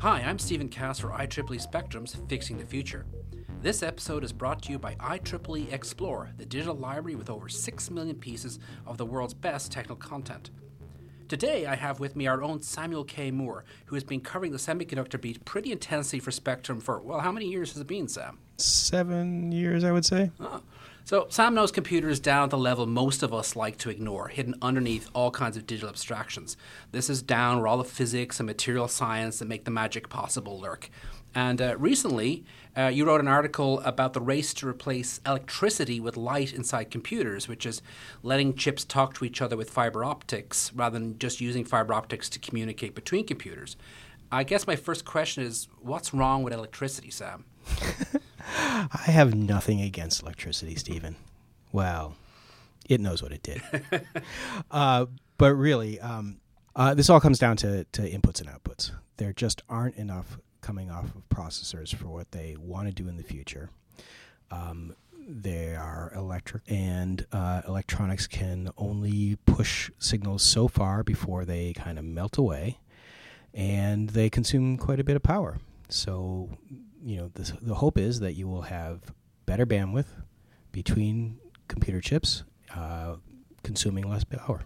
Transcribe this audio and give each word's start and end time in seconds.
Hi, 0.00 0.20
I'm 0.20 0.38
Stephen 0.38 0.68
Cass 0.68 0.98
for 0.98 1.08
IEEE 1.08 1.58
Spectrum's 1.58 2.16
Fixing 2.28 2.58
the 2.58 2.66
Future. 2.66 3.06
This 3.62 3.82
episode 3.82 4.24
is 4.24 4.32
brought 4.32 4.60
to 4.64 4.72
you 4.72 4.78
by 4.78 4.94
IEEE 4.96 5.68
Xplore, 5.68 6.36
the 6.36 6.44
digital 6.44 6.74
library 6.74 7.14
with 7.14 7.30
over 7.30 7.48
6 7.48 7.90
million 7.90 8.16
pieces 8.16 8.58
of 8.84 8.98
the 8.98 9.06
world's 9.06 9.32
best 9.32 9.72
technical 9.72 9.96
content. 9.96 10.50
Today, 11.28 11.66
I 11.66 11.74
have 11.74 11.98
with 11.98 12.14
me 12.14 12.28
our 12.28 12.40
own 12.40 12.62
Samuel 12.62 13.02
K. 13.02 13.32
Moore, 13.32 13.64
who 13.86 13.96
has 13.96 14.04
been 14.04 14.20
covering 14.20 14.52
the 14.52 14.58
semiconductor 14.58 15.20
beat 15.20 15.44
pretty 15.44 15.72
intensely 15.72 16.20
for 16.20 16.30
Spectrum 16.30 16.80
for, 16.80 17.00
well, 17.00 17.18
how 17.18 17.32
many 17.32 17.46
years 17.46 17.72
has 17.72 17.80
it 17.80 17.88
been, 17.88 18.06
Sam? 18.06 18.38
Seven 18.58 19.50
years, 19.50 19.82
I 19.82 19.90
would 19.90 20.04
say. 20.04 20.30
Oh. 20.38 20.62
So, 21.04 21.26
Sam 21.28 21.54
knows 21.54 21.72
computers 21.72 22.20
down 22.20 22.44
at 22.44 22.50
the 22.50 22.58
level 22.58 22.86
most 22.86 23.24
of 23.24 23.34
us 23.34 23.56
like 23.56 23.76
to 23.78 23.90
ignore, 23.90 24.28
hidden 24.28 24.54
underneath 24.62 25.10
all 25.14 25.32
kinds 25.32 25.56
of 25.56 25.66
digital 25.66 25.88
abstractions. 25.88 26.56
This 26.92 27.10
is 27.10 27.22
down 27.22 27.58
where 27.58 27.66
all 27.66 27.78
the 27.78 27.84
physics 27.84 28.38
and 28.38 28.46
material 28.46 28.86
science 28.86 29.40
that 29.40 29.48
make 29.48 29.64
the 29.64 29.70
magic 29.72 30.08
possible 30.08 30.60
lurk. 30.60 30.90
And 31.36 31.60
uh, 31.60 31.76
recently, 31.76 32.46
uh, 32.74 32.86
you 32.86 33.04
wrote 33.04 33.20
an 33.20 33.28
article 33.28 33.80
about 33.80 34.14
the 34.14 34.22
race 34.22 34.54
to 34.54 34.66
replace 34.66 35.20
electricity 35.26 36.00
with 36.00 36.16
light 36.16 36.54
inside 36.54 36.90
computers, 36.90 37.46
which 37.46 37.66
is 37.66 37.82
letting 38.22 38.54
chips 38.54 38.86
talk 38.86 39.12
to 39.16 39.24
each 39.26 39.42
other 39.42 39.54
with 39.54 39.68
fiber 39.68 40.02
optics 40.02 40.72
rather 40.74 40.98
than 40.98 41.18
just 41.18 41.42
using 41.42 41.62
fiber 41.62 41.92
optics 41.92 42.30
to 42.30 42.38
communicate 42.38 42.94
between 42.94 43.26
computers. 43.26 43.76
I 44.32 44.44
guess 44.44 44.66
my 44.66 44.76
first 44.76 45.04
question 45.04 45.44
is 45.44 45.68
what's 45.82 46.14
wrong 46.14 46.42
with 46.42 46.54
electricity, 46.54 47.10
Sam? 47.10 47.44
I 48.40 49.10
have 49.10 49.34
nothing 49.34 49.82
against 49.82 50.22
electricity, 50.22 50.74
Stephen. 50.76 51.16
Well, 51.70 52.16
it 52.88 52.98
knows 52.98 53.22
what 53.22 53.32
it 53.32 53.42
did. 53.42 53.60
uh, 54.70 55.04
but 55.36 55.54
really, 55.54 56.00
um, 56.00 56.40
uh, 56.74 56.94
this 56.94 57.10
all 57.10 57.20
comes 57.20 57.38
down 57.38 57.58
to, 57.58 57.84
to 57.92 58.10
inputs 58.10 58.40
and 58.40 58.48
outputs. 58.48 58.90
There 59.18 59.34
just 59.34 59.60
aren't 59.68 59.96
enough 59.96 60.38
coming 60.66 60.90
off 60.90 61.14
of 61.14 61.22
processors 61.28 61.94
for 61.94 62.08
what 62.08 62.32
they 62.32 62.56
want 62.58 62.88
to 62.88 62.92
do 62.92 63.08
in 63.08 63.16
the 63.16 63.22
future. 63.22 63.70
Um, 64.50 64.96
they 65.28 65.76
are 65.76 66.12
electric, 66.12 66.64
and 66.66 67.24
uh, 67.30 67.62
electronics 67.68 68.26
can 68.26 68.70
only 68.76 69.36
push 69.46 69.92
signals 70.00 70.42
so 70.42 70.66
far 70.66 71.04
before 71.04 71.44
they 71.44 71.72
kind 71.72 72.00
of 72.00 72.04
melt 72.04 72.36
away, 72.36 72.80
and 73.54 74.10
they 74.10 74.28
consume 74.28 74.76
quite 74.76 74.98
a 74.98 75.04
bit 75.04 75.14
of 75.14 75.22
power. 75.22 75.58
So, 75.88 76.50
you 77.04 77.16
know, 77.16 77.30
the, 77.34 77.56
the 77.62 77.74
hope 77.76 77.96
is 77.96 78.18
that 78.18 78.32
you 78.32 78.48
will 78.48 78.62
have 78.62 79.12
better 79.46 79.66
bandwidth 79.66 80.08
between 80.72 81.38
computer 81.68 82.00
chips, 82.00 82.42
uh, 82.74 83.16
consuming 83.62 84.10
less 84.10 84.24
power. 84.24 84.62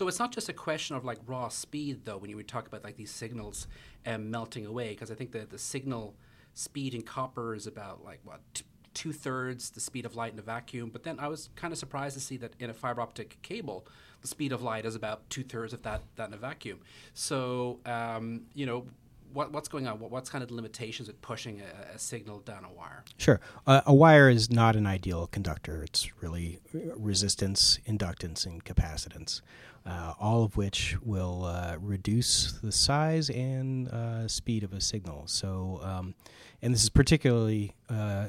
So 0.00 0.08
it's 0.08 0.18
not 0.18 0.32
just 0.32 0.48
a 0.48 0.54
question 0.54 0.96
of 0.96 1.04
like 1.04 1.18
raw 1.26 1.48
speed, 1.48 2.06
though, 2.06 2.16
when 2.16 2.30
you 2.30 2.36
would 2.36 2.48
talk 2.48 2.66
about 2.66 2.82
like 2.82 2.96
these 2.96 3.10
signals 3.10 3.66
um, 4.06 4.30
melting 4.30 4.64
away, 4.64 4.88
because 4.92 5.10
I 5.10 5.14
think 5.14 5.30
that 5.32 5.50
the 5.50 5.58
signal 5.58 6.14
speed 6.54 6.94
in 6.94 7.02
copper 7.02 7.54
is 7.54 7.66
about 7.66 8.02
like 8.02 8.20
what 8.24 8.40
t- 8.54 8.64
two 8.94 9.12
thirds 9.12 9.68
the 9.68 9.80
speed 9.80 10.06
of 10.06 10.16
light 10.16 10.32
in 10.32 10.38
a 10.38 10.42
vacuum. 10.42 10.88
But 10.88 11.02
then 11.02 11.20
I 11.20 11.28
was 11.28 11.50
kind 11.54 11.70
of 11.70 11.78
surprised 11.78 12.14
to 12.14 12.20
see 12.20 12.38
that 12.38 12.54
in 12.58 12.70
a 12.70 12.72
fiber 12.72 13.02
optic 13.02 13.42
cable, 13.42 13.86
the 14.22 14.26
speed 14.26 14.52
of 14.52 14.62
light 14.62 14.86
is 14.86 14.94
about 14.94 15.28
two 15.28 15.42
thirds 15.42 15.74
of 15.74 15.82
that 15.82 16.00
that 16.16 16.28
in 16.28 16.32
a 16.32 16.38
vacuum. 16.38 16.80
So 17.12 17.80
um, 17.84 18.44
you 18.54 18.64
know. 18.64 18.86
What, 19.32 19.52
what's 19.52 19.68
going 19.68 19.86
on? 19.86 19.98
What, 20.00 20.10
what's 20.10 20.28
kind 20.30 20.42
of 20.42 20.48
the 20.48 20.54
limitations 20.54 21.08
with 21.08 21.20
pushing 21.22 21.60
a, 21.60 21.94
a 21.94 21.98
signal 21.98 22.40
down 22.40 22.64
a 22.64 22.72
wire? 22.72 23.04
Sure. 23.16 23.40
Uh, 23.66 23.80
a 23.86 23.94
wire 23.94 24.28
is 24.28 24.50
not 24.50 24.76
an 24.76 24.86
ideal 24.86 25.26
conductor. 25.26 25.82
It's 25.82 26.10
really 26.22 26.58
resistance, 26.72 27.78
inductance, 27.86 28.46
and 28.46 28.64
capacitance 28.64 29.40
uh, 29.86 30.14
all 30.20 30.44
of 30.44 30.56
which 30.56 30.96
will 31.02 31.44
uh, 31.44 31.76
reduce 31.80 32.52
the 32.52 32.72
size 32.72 33.30
and 33.30 33.88
uh, 33.88 34.28
speed 34.28 34.62
of 34.62 34.72
a 34.72 34.80
signal. 34.80 35.24
So, 35.26 35.80
um, 35.82 36.14
and 36.62 36.74
this 36.74 36.82
is 36.82 36.90
particularly 36.90 37.74
uh, 37.88 38.28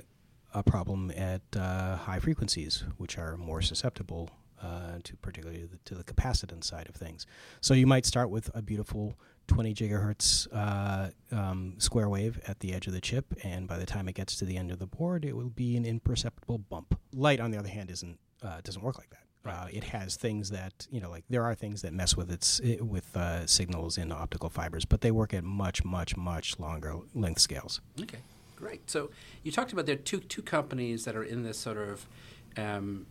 a 0.53 0.63
problem 0.63 1.11
at 1.15 1.41
uh, 1.55 1.97
high 1.97 2.19
frequencies, 2.19 2.83
which 2.97 3.17
are 3.17 3.37
more 3.37 3.61
susceptible 3.61 4.29
uh, 4.61 4.99
to 5.03 5.15
particularly 5.17 5.63
the, 5.65 5.77
to 5.85 5.95
the 5.95 6.03
capacitance 6.03 6.65
side 6.65 6.87
of 6.87 6.95
things. 6.95 7.25
So, 7.59 7.73
you 7.73 7.87
might 7.87 8.05
start 8.05 8.29
with 8.29 8.49
a 8.55 8.61
beautiful 8.61 9.15
20 9.51 9.73
gigahertz 9.73 10.47
um, 11.33 11.75
square 11.77 12.07
wave 12.07 12.39
at 12.47 12.59
the 12.61 12.73
edge 12.73 12.87
of 12.87 12.93
the 12.93 13.01
chip, 13.01 13.25
and 13.43 13.67
by 13.67 13.77
the 13.77 13.85
time 13.85 14.07
it 14.07 14.15
gets 14.15 14.35
to 14.37 14.45
the 14.45 14.55
end 14.55 14.71
of 14.71 14.79
the 14.79 14.87
board, 14.87 15.25
it 15.25 15.35
will 15.35 15.49
be 15.49 15.75
an 15.75 15.85
imperceptible 15.85 16.57
bump. 16.57 16.97
Light, 17.13 17.39
on 17.39 17.51
the 17.51 17.57
other 17.57 17.69
hand, 17.69 17.89
isn't 17.91 18.17
doesn't 18.63 18.81
work 18.81 18.97
like 18.97 19.09
that. 19.09 19.21
Uh, 19.43 19.67
it 19.71 19.83
has 19.83 20.15
things 20.15 20.51
that 20.51 20.87
you 20.91 21.01
know, 21.01 21.09
like 21.09 21.23
there 21.29 21.43
are 21.43 21.55
things 21.55 21.81
that 21.81 21.93
mess 21.93 22.15
with 22.15 22.31
its 22.31 22.59
it, 22.59 22.81
with 22.81 23.15
uh, 23.17 23.45
signals 23.47 23.97
in 23.97 24.11
optical 24.11 24.49
fibers, 24.49 24.85
but 24.85 25.01
they 25.01 25.11
work 25.11 25.33
at 25.33 25.43
much, 25.43 25.83
much, 25.83 26.15
much 26.15 26.59
longer 26.59 26.95
length 27.15 27.41
scales. 27.41 27.81
Okay, 27.99 28.19
great. 28.55 28.89
So 28.89 29.09
you 29.43 29.51
talked 29.51 29.73
about 29.73 29.85
there 29.85 29.95
are 29.95 29.99
two 29.99 30.19
two 30.19 30.43
companies 30.43 31.05
that 31.05 31.15
are 31.15 31.23
in 31.23 31.43
this 31.43 31.57
sort 31.57 31.77
of 31.77 32.05
um, 32.57 33.07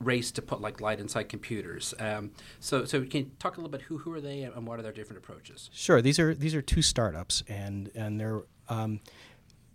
race 0.00 0.30
to 0.32 0.42
put 0.42 0.60
like 0.60 0.80
light 0.80 1.00
inside 1.00 1.28
computers. 1.28 1.94
Um, 1.98 2.32
so, 2.60 2.84
so 2.84 3.04
can 3.04 3.20
you 3.20 3.30
talk 3.38 3.56
a 3.56 3.60
little 3.60 3.70
bit 3.70 3.82
who 3.82 3.98
who 3.98 4.12
are 4.12 4.20
they 4.20 4.42
and 4.42 4.66
what 4.66 4.78
are 4.78 4.82
their 4.82 4.92
different 4.92 5.22
approaches? 5.22 5.70
Sure. 5.72 6.02
These 6.02 6.18
are 6.18 6.34
these 6.34 6.54
are 6.54 6.62
two 6.62 6.82
startups, 6.82 7.42
and 7.48 7.90
and 7.94 8.20
they're 8.20 8.42
um, 8.68 9.00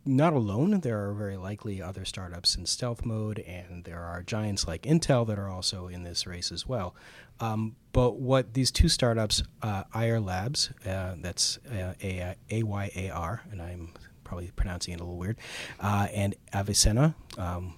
not 0.05 0.33
alone. 0.33 0.79
There 0.79 1.07
are 1.09 1.13
very 1.13 1.37
likely 1.37 1.81
other 1.81 2.05
startups 2.05 2.55
in 2.55 2.65
stealth 2.65 3.05
mode, 3.05 3.39
and 3.39 3.83
there 3.83 4.01
are 4.01 4.23
giants 4.23 4.67
like 4.67 4.83
Intel 4.83 5.25
that 5.27 5.37
are 5.37 5.49
also 5.49 5.87
in 5.87 6.03
this 6.03 6.25
race 6.25 6.51
as 6.51 6.67
well. 6.67 6.95
Um, 7.39 7.75
but 7.91 8.17
what 8.17 8.53
these 8.53 8.71
two 8.71 8.89
startups, 8.89 9.43
uh, 9.61 9.83
Labs, 9.93 10.69
uh, 10.85 11.15
that's 11.19 11.57
uh, 11.71 11.93
A 12.01 12.63
Y 12.63 12.91
A 12.95 13.09
R, 13.09 13.41
and 13.51 13.61
I'm 13.61 13.93
probably 14.23 14.51
pronouncing 14.55 14.93
it 14.93 15.01
a 15.01 15.03
little 15.03 15.17
weird, 15.17 15.37
uh, 15.79 16.07
and 16.13 16.35
Avicena. 16.53 17.15
Um, 17.37 17.73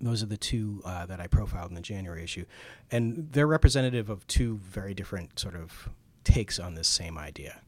those 0.00 0.22
are 0.22 0.26
the 0.26 0.36
two 0.36 0.82
uh, 0.84 1.06
that 1.06 1.20
I 1.20 1.26
profiled 1.26 1.70
in 1.70 1.74
the 1.74 1.80
January 1.80 2.22
issue, 2.22 2.44
and 2.90 3.28
they're 3.32 3.46
representative 3.46 4.08
of 4.08 4.26
two 4.26 4.58
very 4.58 4.94
different 4.94 5.38
sort 5.38 5.56
of 5.56 5.88
takes 6.24 6.58
on 6.58 6.74
this 6.74 6.88
same 6.88 7.18
idea. 7.18 7.60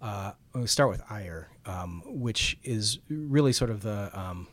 Uh, 0.00 0.32
we'll 0.54 0.66
start 0.66 0.90
with 0.90 1.02
Ayar, 1.08 1.46
um, 1.64 2.02
which 2.04 2.58
is 2.62 2.98
really 3.08 3.52
sort 3.52 3.70
of 3.70 3.82
the 3.82 4.10
um, 4.18 4.46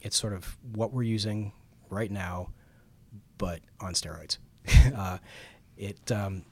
it's 0.00 0.16
sort 0.16 0.32
of 0.32 0.56
what 0.72 0.92
we're 0.92 1.04
using 1.04 1.52
right 1.88 2.10
now, 2.10 2.50
but 3.38 3.60
on 3.80 3.94
steroids. 3.94 4.38
uh, 4.96 5.18
it 5.76 6.10
um, 6.10 6.44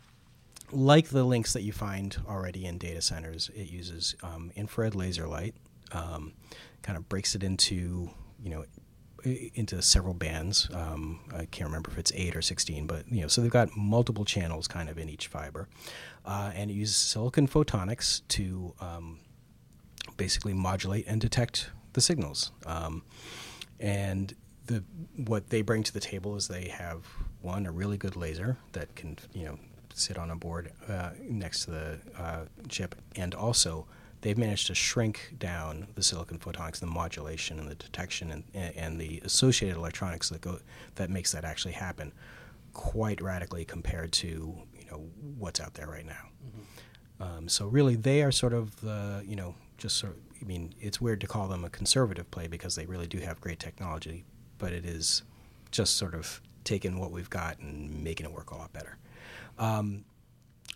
like 0.72 1.08
the 1.08 1.24
links 1.24 1.52
that 1.52 1.62
you 1.62 1.72
find 1.72 2.16
already 2.28 2.66
in 2.66 2.78
data 2.78 3.02
centers. 3.02 3.50
It 3.54 3.70
uses 3.70 4.14
um, 4.22 4.52
infrared 4.54 4.94
laser 4.94 5.26
light, 5.26 5.54
um, 5.92 6.34
kind 6.82 6.96
of 6.96 7.08
breaks 7.08 7.34
it 7.34 7.42
into 7.42 8.10
you 8.42 8.50
know 8.50 8.64
into 9.24 9.80
several 9.82 10.14
bands. 10.14 10.68
Um, 10.72 11.20
I 11.34 11.46
can't 11.46 11.68
remember 11.68 11.90
if 11.90 11.98
it's 11.98 12.12
eight 12.14 12.36
or 12.36 12.42
sixteen, 12.42 12.86
but 12.86 13.10
you 13.10 13.22
know, 13.22 13.28
so 13.28 13.40
they've 13.40 13.50
got 13.50 13.76
multiple 13.76 14.24
channels 14.24 14.68
kind 14.68 14.88
of 14.88 14.98
in 14.98 15.08
each 15.08 15.28
fiber, 15.28 15.68
uh, 16.24 16.52
and 16.54 16.70
it 16.70 16.74
uses 16.74 16.96
silicon 16.96 17.48
photonics 17.48 18.22
to 18.28 18.74
um, 18.80 19.18
basically 20.16 20.54
modulate 20.54 21.06
and 21.06 21.20
detect 21.20 21.70
the 21.92 22.00
signals. 22.00 22.52
Um, 22.66 23.02
and 23.78 24.34
the 24.66 24.84
what 25.16 25.50
they 25.50 25.62
bring 25.62 25.82
to 25.82 25.92
the 25.92 26.00
table 26.00 26.36
is 26.36 26.48
they 26.48 26.68
have 26.68 27.04
one 27.42 27.66
a 27.66 27.72
really 27.72 27.96
good 27.96 28.16
laser 28.16 28.56
that 28.72 28.94
can 28.94 29.18
you 29.32 29.44
know 29.46 29.58
sit 29.94 30.18
on 30.18 30.30
a 30.30 30.36
board 30.36 30.72
uh, 30.88 31.10
next 31.20 31.64
to 31.64 31.70
the 31.70 31.98
uh, 32.18 32.44
chip, 32.68 32.94
and 33.16 33.34
also 33.34 33.86
they've 34.20 34.38
managed 34.38 34.66
to 34.66 34.74
shrink 34.74 35.34
down 35.38 35.88
the 35.94 36.02
silicon 36.02 36.38
photonics, 36.38 36.80
the 36.80 36.86
modulation 36.86 37.58
and 37.58 37.68
the 37.68 37.74
detection 37.74 38.30
and, 38.30 38.76
and 38.76 39.00
the 39.00 39.20
associated 39.24 39.76
electronics 39.76 40.28
that 40.28 40.40
go 40.40 40.58
that 40.96 41.10
makes 41.10 41.32
that 41.32 41.44
actually 41.44 41.72
happen 41.72 42.12
quite 42.72 43.20
radically 43.20 43.64
compared 43.64 44.12
to 44.12 44.26
you 44.26 44.90
know 44.90 44.98
what's 45.38 45.60
out 45.60 45.74
there 45.74 45.86
right 45.86 46.06
now. 46.06 46.28
Mm-hmm. 46.46 47.22
Um, 47.22 47.48
so 47.48 47.66
really, 47.66 47.96
they 47.96 48.22
are 48.22 48.32
sort 48.32 48.52
of 48.52 48.80
the 48.80 49.22
you 49.26 49.36
know 49.36 49.54
just 49.78 49.96
sort 49.96 50.12
of. 50.12 50.18
I 50.42 50.46
mean, 50.46 50.74
it's 50.80 51.02
weird 51.02 51.20
to 51.20 51.26
call 51.26 51.48
them 51.48 51.66
a 51.66 51.70
conservative 51.70 52.30
play 52.30 52.46
because 52.46 52.74
they 52.74 52.86
really 52.86 53.06
do 53.06 53.18
have 53.18 53.42
great 53.42 53.58
technology, 53.58 54.24
but 54.56 54.72
it 54.72 54.86
is 54.86 55.22
just 55.70 55.98
sort 55.98 56.14
of 56.14 56.40
taking 56.64 56.98
what 56.98 57.10
we've 57.10 57.28
got 57.28 57.58
and 57.58 58.02
making 58.02 58.24
it 58.24 58.32
work 58.32 58.50
a 58.50 58.56
lot 58.56 58.72
better. 58.72 58.96
Um, 59.58 60.06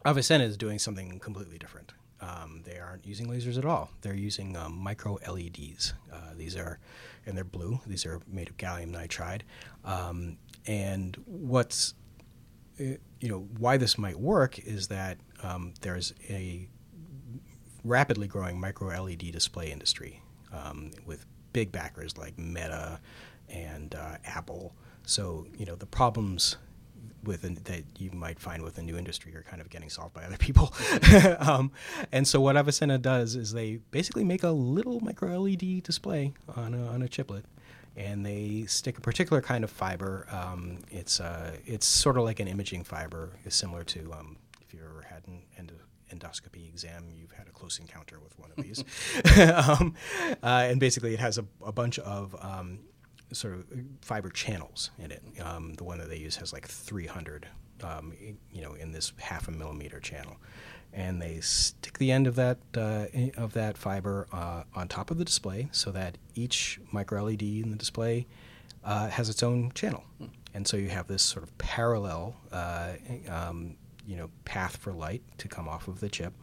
Avicena 0.05 0.43
is 0.43 0.59
doing 0.59 0.79
something 0.79 1.19
completely 1.19 1.57
different. 1.57 1.95
Um, 2.25 2.63
they 2.65 2.79
aren't 2.79 3.07
using 3.07 3.27
lasers 3.27 3.59
at 3.59 3.67
all. 3.67 3.91
They're 4.01 4.15
using 4.15 4.57
um, 4.57 4.79
micro 4.79 5.19
LEDs. 5.29 5.93
Uh, 6.13 6.33
these 6.37 6.57
are, 6.57 6.79
and 7.27 7.37
they're 7.37 7.45
blue. 7.45 7.81
These 7.87 8.07
are 8.07 8.21
made 8.27 8.49
of 8.49 8.57
gallium 8.57 8.93
nitride. 8.93 9.43
Um, 9.85 10.39
and 10.67 11.17
what's, 11.27 11.95
uh, 12.81 12.97
you 13.21 13.29
know, 13.29 13.47
why 13.59 13.77
this 13.77 13.99
might 13.99 14.19
work 14.19 14.59
is 14.59 14.89
that 14.89 15.19
um, 15.43 15.75
there's 15.83 16.15
a 16.31 16.69
rapidly 17.85 18.27
growing 18.27 18.59
micro 18.59 18.89
LED 19.03 19.31
display 19.31 19.71
industry 19.71 20.23
um, 20.53 20.93
with 21.05 21.27
big 21.53 21.71
backers 21.71 22.17
like 22.17 22.39
Meta 22.39 23.01
and 23.49 23.95
uh, 23.95 24.17
Apple. 24.25 24.75
So 25.05 25.47
you 25.59 25.67
know 25.67 25.75
the 25.75 25.87
problems 25.87 26.57
with 27.27 27.45
an, 27.45 27.59
that 27.65 27.85
you 27.99 28.11
might 28.13 28.39
find 28.39 28.63
with 28.63 28.79
a 28.79 28.83
new 28.83 28.97
industry 28.97 29.35
are 29.37 29.43
kind 29.43 29.61
of 29.61 29.71
getting 29.71 29.91
solved 29.91 30.15
by 30.15 30.25
other 30.25 30.37
people. 30.37 30.73
um, 31.39 31.73
and 32.13 32.27
so 32.27 32.41
what 32.41 32.57
Avicena 32.57 33.01
does 33.01 33.35
is 33.35 33.53
they 33.53 33.77
basically 33.91 34.25
make 34.25 34.43
a 34.43 34.51
little 34.51 35.01
micro 35.01 35.39
LED 35.41 35.83
display 35.83 36.33
on 36.57 36.75
a, 36.75 36.87
on 36.87 37.03
a 37.03 37.09
chiplet. 37.09 37.45
And 37.97 38.27
they 38.27 38.65
stick 38.67 38.99
a 38.99 39.01
particular 39.01 39.41
kind 39.41 39.63
of 39.63 39.71
fiber. 39.71 40.27
Um, 40.33 40.81
it's 40.91 41.21
uh, 41.21 41.57
it's 41.65 41.87
sort 41.87 42.17
of 42.17 42.25
like 42.25 42.41
an 42.41 42.49
imaging 42.49 42.83
fiber. 42.83 43.39
is 43.45 43.55
similar 43.55 43.85
to 43.85 44.13
um, 44.13 44.37
if 44.61 44.75
you 44.75 44.81
ever 44.85 45.03
had 45.09 45.23
an 45.29 45.43
endo- 45.57 45.75
endoscopy 46.13 46.69
exam, 46.69 47.05
you've 47.15 47.31
had 47.31 47.47
a 47.47 47.53
close 47.53 47.79
encounter 47.79 48.19
with 48.19 48.37
one 48.37 48.51
of 48.51 48.65
these. 48.65 48.83
um, 49.69 49.95
uh, 50.43 50.67
and 50.69 50.81
basically, 50.81 51.15
it 51.15 51.21
has 51.21 51.39
a, 51.39 51.45
a 51.65 51.71
bunch 51.71 52.01
of 52.01 52.35
um, 52.41 52.81
sort 53.35 53.55
of 53.55 53.65
fiber 54.01 54.31
channels 54.31 54.91
in 54.99 55.11
it. 55.11 55.23
Um, 55.43 55.75
the 55.75 55.85
one 55.85 55.99
that 55.99 56.09
they 56.09 56.17
use 56.17 56.37
has 56.37 56.53
like 56.53 56.67
300, 56.67 57.47
um, 57.83 58.13
you 58.53 58.63
know, 58.63 58.75
in 58.75 58.93
this 58.93 59.13
half 59.19 59.49
a 59.49 59.51
millimeter 59.51 60.01
channel, 60.01 60.37
and 60.93 61.21
they 61.21 61.41
stick 61.41 61.99
the 61.99 62.13
end 62.13 62.27
of 62.27 62.37
that 62.37 62.59
uh, 62.77 63.07
of 63.37 63.53
that 63.55 63.77
fiber 63.77 64.27
uh, 64.33 64.63
on 64.75 64.89
top 64.89 65.11
of 65.11 65.19
the 65.19 65.25
display 65.25 65.69
so 65.73 65.91
that 65.91 66.19
each 66.35 66.81
micro 66.93 67.25
LED 67.25 67.43
in 67.43 67.71
the 67.71 67.77
display 67.77 68.27
uh, 68.85 69.09
has 69.09 69.29
its 69.29 69.43
own 69.43 69.73
channel, 69.73 70.05
hmm. 70.19 70.27
and 70.53 70.67
so 70.67 70.77
you 70.77 70.89
have 70.89 71.07
this 71.07 71.23
sort 71.23 71.43
of 71.43 71.57
parallel. 71.59 72.37
Uh, 72.53 72.93
um, 73.29 73.77
you 74.07 74.17
know, 74.17 74.29
path 74.45 74.77
for 74.77 74.93
light 74.93 75.23
to 75.39 75.49
come 75.49 75.67
off 75.67 75.89
of 75.89 76.01
the 76.01 76.11
chip, 76.11 76.35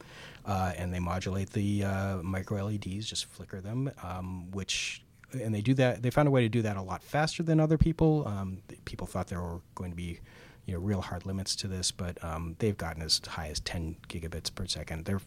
uh, 0.46 0.74
and 0.76 0.92
they 0.92 1.00
modulate 1.00 1.52
the 1.52 1.84
uh, 1.84 2.18
micro 2.24 2.66
LEDs, 2.66 3.06
just 3.06 3.26
flicker 3.26 3.62
them, 3.62 3.92
um, 4.04 4.50
which 4.52 5.04
and 5.34 5.54
they 5.54 5.62
do 5.62 5.74
that. 5.76 6.02
They 6.02 6.10
found 6.10 6.28
a 6.28 6.32
way 6.32 6.42
to 6.42 6.50
do 6.50 6.62
that 6.62 6.78
a 6.78 6.82
lot 6.82 7.04
faster 7.04 7.44
than 7.44 7.60
other 7.60 7.78
people. 7.78 8.28
Um, 8.28 8.60
people 8.86 9.08
thought 9.08 9.28
there 9.28 9.42
were 9.42 9.62
going 9.76 9.92
to 9.92 9.96
be, 9.96 10.20
you 10.66 10.74
know, 10.74 10.80
real 10.80 11.02
hard 11.02 11.26
limits 11.26 11.56
to 11.58 11.68
this, 11.68 11.92
but 11.92 12.24
um, 12.24 12.56
they've 12.60 12.78
gotten 12.78 13.02
as 13.02 13.22
high 13.28 13.48
as 13.48 13.60
10 13.62 13.98
gigabits 14.08 14.54
per 14.54 14.66
second. 14.66 15.06
Their 15.06 15.22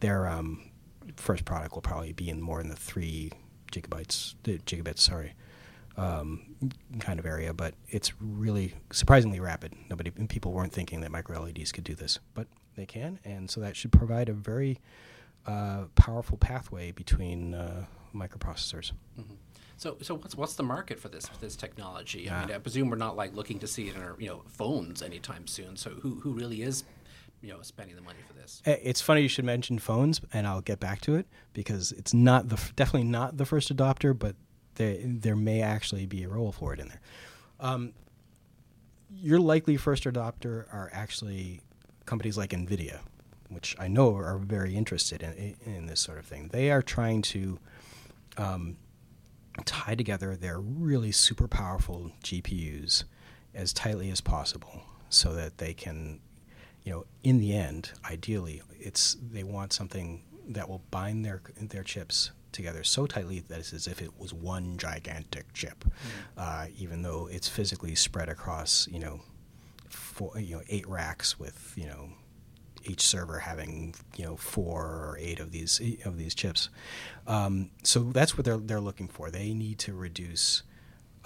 their 0.00 0.28
um, 0.28 0.70
first 1.16 1.44
product 1.44 1.74
will 1.74 1.82
probably 1.82 2.12
be 2.12 2.28
in 2.28 2.40
more 2.40 2.60
in 2.60 2.68
the 2.68 2.76
three 2.76 3.32
gigabytes, 3.72 4.34
gigabits. 4.44 5.00
Sorry. 5.00 5.34
Um, 5.96 6.56
kind 7.00 7.18
of 7.18 7.26
area, 7.26 7.52
but 7.52 7.74
it's 7.88 8.12
really 8.22 8.74
surprisingly 8.90 9.38
rapid. 9.38 9.74
Nobody, 9.90 10.10
people 10.10 10.52
weren't 10.52 10.72
thinking 10.72 11.02
that 11.02 11.10
micro 11.10 11.42
LEDs 11.42 11.72
could 11.72 11.84
do 11.84 11.94
this, 11.94 12.20
but 12.32 12.46
they 12.74 12.86
can, 12.86 13.18
and 13.24 13.50
so 13.50 13.60
that 13.60 13.76
should 13.76 13.92
provide 13.92 14.30
a 14.30 14.32
very 14.32 14.80
uh, 15.46 15.84
powerful 15.96 16.38
pathway 16.38 16.92
between 16.92 17.54
uh, 17.54 17.84
microprocessors. 18.14 18.92
Mm-hmm. 19.18 19.34
So, 19.76 19.96
so 20.02 20.16
what's 20.16 20.36
what's 20.36 20.54
the 20.56 20.62
market 20.62 21.00
for 21.00 21.08
this 21.08 21.30
this 21.40 21.56
technology? 21.56 22.28
I 22.28 22.44
mean, 22.44 22.54
I 22.54 22.58
presume 22.58 22.90
we're 22.90 22.96
not 22.96 23.16
like 23.16 23.34
looking 23.34 23.58
to 23.60 23.66
see 23.66 23.88
it 23.88 23.96
in 23.96 24.02
our 24.02 24.14
you 24.18 24.28
know 24.28 24.42
phones 24.46 25.00
anytime 25.00 25.46
soon. 25.46 25.76
So, 25.76 25.90
who 25.90 26.20
who 26.20 26.32
really 26.32 26.60
is 26.60 26.84
you 27.40 27.48
know 27.48 27.62
spending 27.62 27.96
the 27.96 28.02
money 28.02 28.18
for 28.26 28.34
this? 28.34 28.60
It's 28.66 29.00
funny 29.00 29.22
you 29.22 29.28
should 29.28 29.46
mention 29.46 29.78
phones, 29.78 30.20
and 30.34 30.46
I'll 30.46 30.60
get 30.60 30.80
back 30.80 31.00
to 31.02 31.14
it 31.14 31.26
because 31.54 31.92
it's 31.92 32.12
not 32.12 32.50
the 32.50 32.60
definitely 32.76 33.08
not 33.08 33.38
the 33.38 33.46
first 33.46 33.74
adopter, 33.74 34.16
but 34.16 34.36
there 34.74 34.98
there 35.02 35.36
may 35.36 35.62
actually 35.62 36.04
be 36.04 36.24
a 36.24 36.28
role 36.28 36.52
for 36.52 36.74
it 36.74 36.80
in 36.80 36.88
there. 36.88 37.00
Um, 37.58 37.94
your 39.10 39.40
likely 39.40 39.76
first 39.76 40.04
adopter 40.04 40.66
are 40.72 40.90
actually 40.92 41.62
companies 42.04 42.36
like 42.36 42.50
Nvidia, 42.50 43.00
which 43.48 43.76
I 43.78 43.88
know 43.88 44.14
are 44.14 44.38
very 44.38 44.76
interested 44.76 45.22
in, 45.22 45.56
in 45.64 45.86
this 45.86 46.00
sort 46.00 46.18
of 46.18 46.26
thing. 46.26 46.48
They 46.48 46.70
are 46.70 46.82
trying 46.82 47.22
to 47.22 47.58
um, 48.36 48.76
tie 49.64 49.94
together 49.94 50.36
their 50.36 50.58
really 50.60 51.12
super 51.12 51.48
powerful 51.48 52.12
GPUs 52.22 53.04
as 53.54 53.72
tightly 53.72 54.10
as 54.10 54.20
possible 54.20 54.82
so 55.08 55.34
that 55.34 55.58
they 55.58 55.74
can, 55.74 56.20
you 56.84 56.92
know, 56.92 57.04
in 57.22 57.38
the 57.38 57.54
end, 57.54 57.92
ideally, 58.08 58.62
it's 58.78 59.16
they 59.20 59.42
want 59.42 59.72
something 59.72 60.22
that 60.48 60.68
will 60.68 60.82
bind 60.90 61.24
their 61.24 61.42
their 61.60 61.82
chips 61.82 62.30
together 62.52 62.82
so 62.82 63.06
tightly 63.06 63.40
that 63.40 63.58
it's 63.58 63.72
as 63.72 63.86
if 63.86 64.02
it 64.02 64.18
was 64.18 64.34
one 64.34 64.76
gigantic 64.76 65.52
chip, 65.52 65.84
mm. 65.84 65.90
uh, 66.36 66.66
even 66.76 67.02
though 67.02 67.28
it's 67.30 67.48
physically 67.48 67.94
spread 67.94 68.28
across, 68.28 68.88
you 68.90 68.98
know, 68.98 69.20
four, 69.88 70.38
you 70.38 70.56
know, 70.56 70.62
eight 70.68 70.88
racks 70.88 71.38
with 71.38 71.72
you 71.76 71.86
know 71.86 72.10
each 72.84 73.02
server 73.02 73.40
having 73.40 73.94
you 74.16 74.24
know 74.24 74.36
four 74.36 74.82
or 74.82 75.18
eight 75.20 75.40
of 75.40 75.52
these 75.52 75.80
of 76.04 76.16
these 76.18 76.34
chips. 76.34 76.68
Um, 77.26 77.70
so 77.82 78.00
that's 78.04 78.36
what 78.36 78.44
they're 78.44 78.58
they're 78.58 78.80
looking 78.80 79.08
for. 79.08 79.30
They 79.30 79.54
need 79.54 79.78
to 79.80 79.94
reduce 79.94 80.62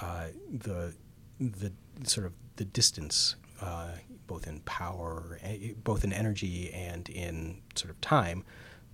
uh, 0.01 0.29
the 0.51 0.95
the 1.41 1.73
sort 2.05 2.27
of 2.27 2.33
the 2.57 2.65
distance, 2.65 3.37
uh, 3.61 3.93
both 4.27 4.47
in 4.47 4.61
power, 4.61 5.39
eh, 5.43 5.73
both 5.83 6.05
in 6.05 6.13
energy 6.13 6.73
and 6.73 7.09
in 7.09 7.63
sort 7.75 7.91
of 7.91 8.01
time, 8.01 8.45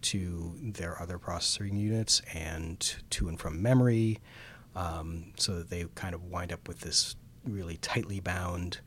to 0.02 0.54
their 0.62 1.00
other 1.00 1.18
processing 1.18 1.76
units 1.76 2.22
and 2.34 2.96
to 3.10 3.28
and 3.28 3.38
from 3.38 3.62
memory, 3.62 4.18
um, 4.74 5.32
so 5.36 5.56
that 5.58 5.70
they 5.70 5.84
kind 5.94 6.14
of 6.14 6.24
wind 6.24 6.52
up 6.52 6.68
with 6.68 6.80
this 6.80 7.16
really 7.44 7.76
tightly 7.78 8.20
bound 8.20 8.80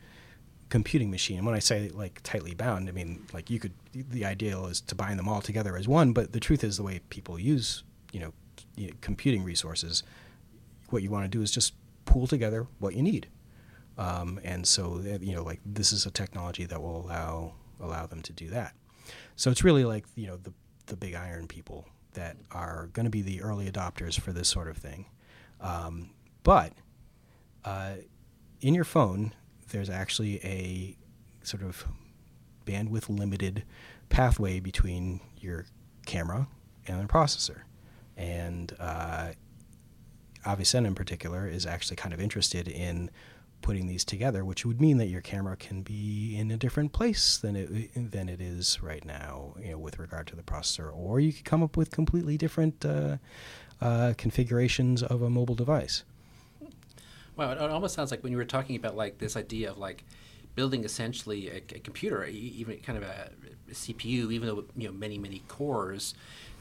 computing 0.73 1.11
machine. 1.11 1.37
And 1.37 1.45
when 1.45 1.53
I 1.53 1.59
say 1.59 1.89
like 1.89 2.19
tightly 2.23 2.55
bound, 2.55 2.89
I 2.89 2.93
mean 2.93 3.27
like 3.31 3.51
you 3.51 3.59
could. 3.59 3.73
The 3.93 4.25
ideal 4.25 4.65
is 4.65 4.81
to 4.81 4.95
bind 4.95 5.19
them 5.19 5.29
all 5.29 5.39
together 5.39 5.77
as 5.77 5.87
one, 5.87 6.13
but 6.13 6.33
the 6.33 6.39
truth 6.39 6.63
is 6.63 6.77
the 6.77 6.83
way 6.83 6.99
people 7.09 7.37
use 7.37 7.83
you 8.11 8.19
know, 8.19 8.33
computing 8.99 9.43
resources. 9.43 10.01
What 10.89 11.03
you 11.03 11.11
want 11.11 11.25
to 11.25 11.29
do 11.29 11.43
is 11.43 11.51
just 11.51 11.75
pool 12.05 12.25
together 12.25 12.65
what 12.79 12.95
you 12.95 13.03
need. 13.03 13.27
Um, 13.99 14.39
and 14.43 14.65
so 14.65 14.95
uh, 14.95 15.19
you 15.21 15.35
know 15.35 15.43
like 15.43 15.59
this 15.63 15.91
is 15.91 16.07
a 16.07 16.11
technology 16.11 16.65
that 16.65 16.81
will 16.81 17.05
allow 17.05 17.53
allow 17.79 18.07
them 18.07 18.23
to 18.23 18.33
do 18.33 18.49
that. 18.49 18.73
So 19.35 19.51
it's 19.51 19.63
really 19.63 19.85
like 19.85 20.05
you 20.15 20.25
know 20.25 20.37
the 20.37 20.53
the 20.87 20.95
big 20.95 21.13
iron 21.13 21.47
people 21.47 21.85
that 22.13 22.35
are 22.51 22.89
going 22.93 23.03
to 23.03 23.11
be 23.11 23.21
the 23.21 23.43
early 23.43 23.69
adopters 23.69 24.19
for 24.19 24.33
this 24.33 24.47
sort 24.47 24.67
of 24.67 24.77
thing. 24.77 25.05
Um, 25.61 26.09
but 26.41 26.73
uh, 27.63 27.97
in 28.59 28.73
your 28.73 28.85
phone, 28.85 29.33
there's 29.73 29.89
actually 29.89 30.37
a 30.45 30.95
sort 31.41 31.63
of 31.63 31.85
bandwidth 32.65 33.09
limited 33.09 33.63
pathway 34.07 34.59
between 34.59 35.19
your 35.39 35.65
camera 36.05 36.47
and 36.87 37.01
the 37.01 37.11
processor. 37.11 37.61
And 38.15 38.71
uh, 38.79 39.31
Avicena 40.45 40.85
in 40.85 40.95
particular 40.95 41.47
is 41.47 41.65
actually 41.65 41.97
kind 41.97 42.13
of 42.13 42.21
interested 42.21 42.67
in 42.67 43.09
putting 43.61 43.87
these 43.87 44.05
together, 44.05 44.45
which 44.45 44.63
would 44.63 44.79
mean 44.79 44.97
that 44.97 45.07
your 45.07 45.21
camera 45.21 45.57
can 45.57 45.81
be 45.81 46.37
in 46.37 46.51
a 46.51 46.57
different 46.57 46.94
place 46.94 47.37
than 47.37 47.56
it 47.56 48.11
than 48.11 48.30
it 48.30 48.39
is 48.39 48.83
right 48.83 49.03
now, 49.03 49.56
you 49.59 49.71
know, 49.71 49.80
with 49.80 49.97
regard 49.97 50.27
to 50.27 50.35
the 50.35 50.44
processor. 50.44 50.95
Or 50.95 51.19
you 51.19 51.33
could 51.33 51.45
come 51.45 51.63
up 51.63 51.75
with 51.75 51.89
completely 51.89 52.37
different 52.37 52.85
uh, 52.85 53.18
uh, 53.81 54.13
configurations 54.18 55.01
of 55.01 55.23
a 55.23 55.30
mobile 55.31 55.56
device. 55.56 56.03
Wow, 57.35 57.52
it, 57.52 57.59
almost 57.59 57.95
sounds 57.95 58.11
like 58.11 58.23
when 58.23 58.31
you 58.31 58.37
were 58.37 58.45
talking 58.45 58.75
about 58.75 58.95
like 58.95 59.18
this 59.18 59.35
idea 59.35 59.71
of 59.71 59.78
like 59.78 60.04
building 60.56 60.83
essentially 60.83 61.49
a, 61.49 61.56
a 61.56 61.80
computer, 61.80 62.23
even 62.25 62.78
kind 62.80 62.97
of 62.97 63.04
a, 63.04 63.31
a, 63.69 63.73
CPU, 63.73 64.31
even 64.31 64.47
though 64.47 64.66
you 64.75 64.87
know 64.87 64.94
many 64.94 65.18
many 65.18 65.40
cores. 65.47 66.13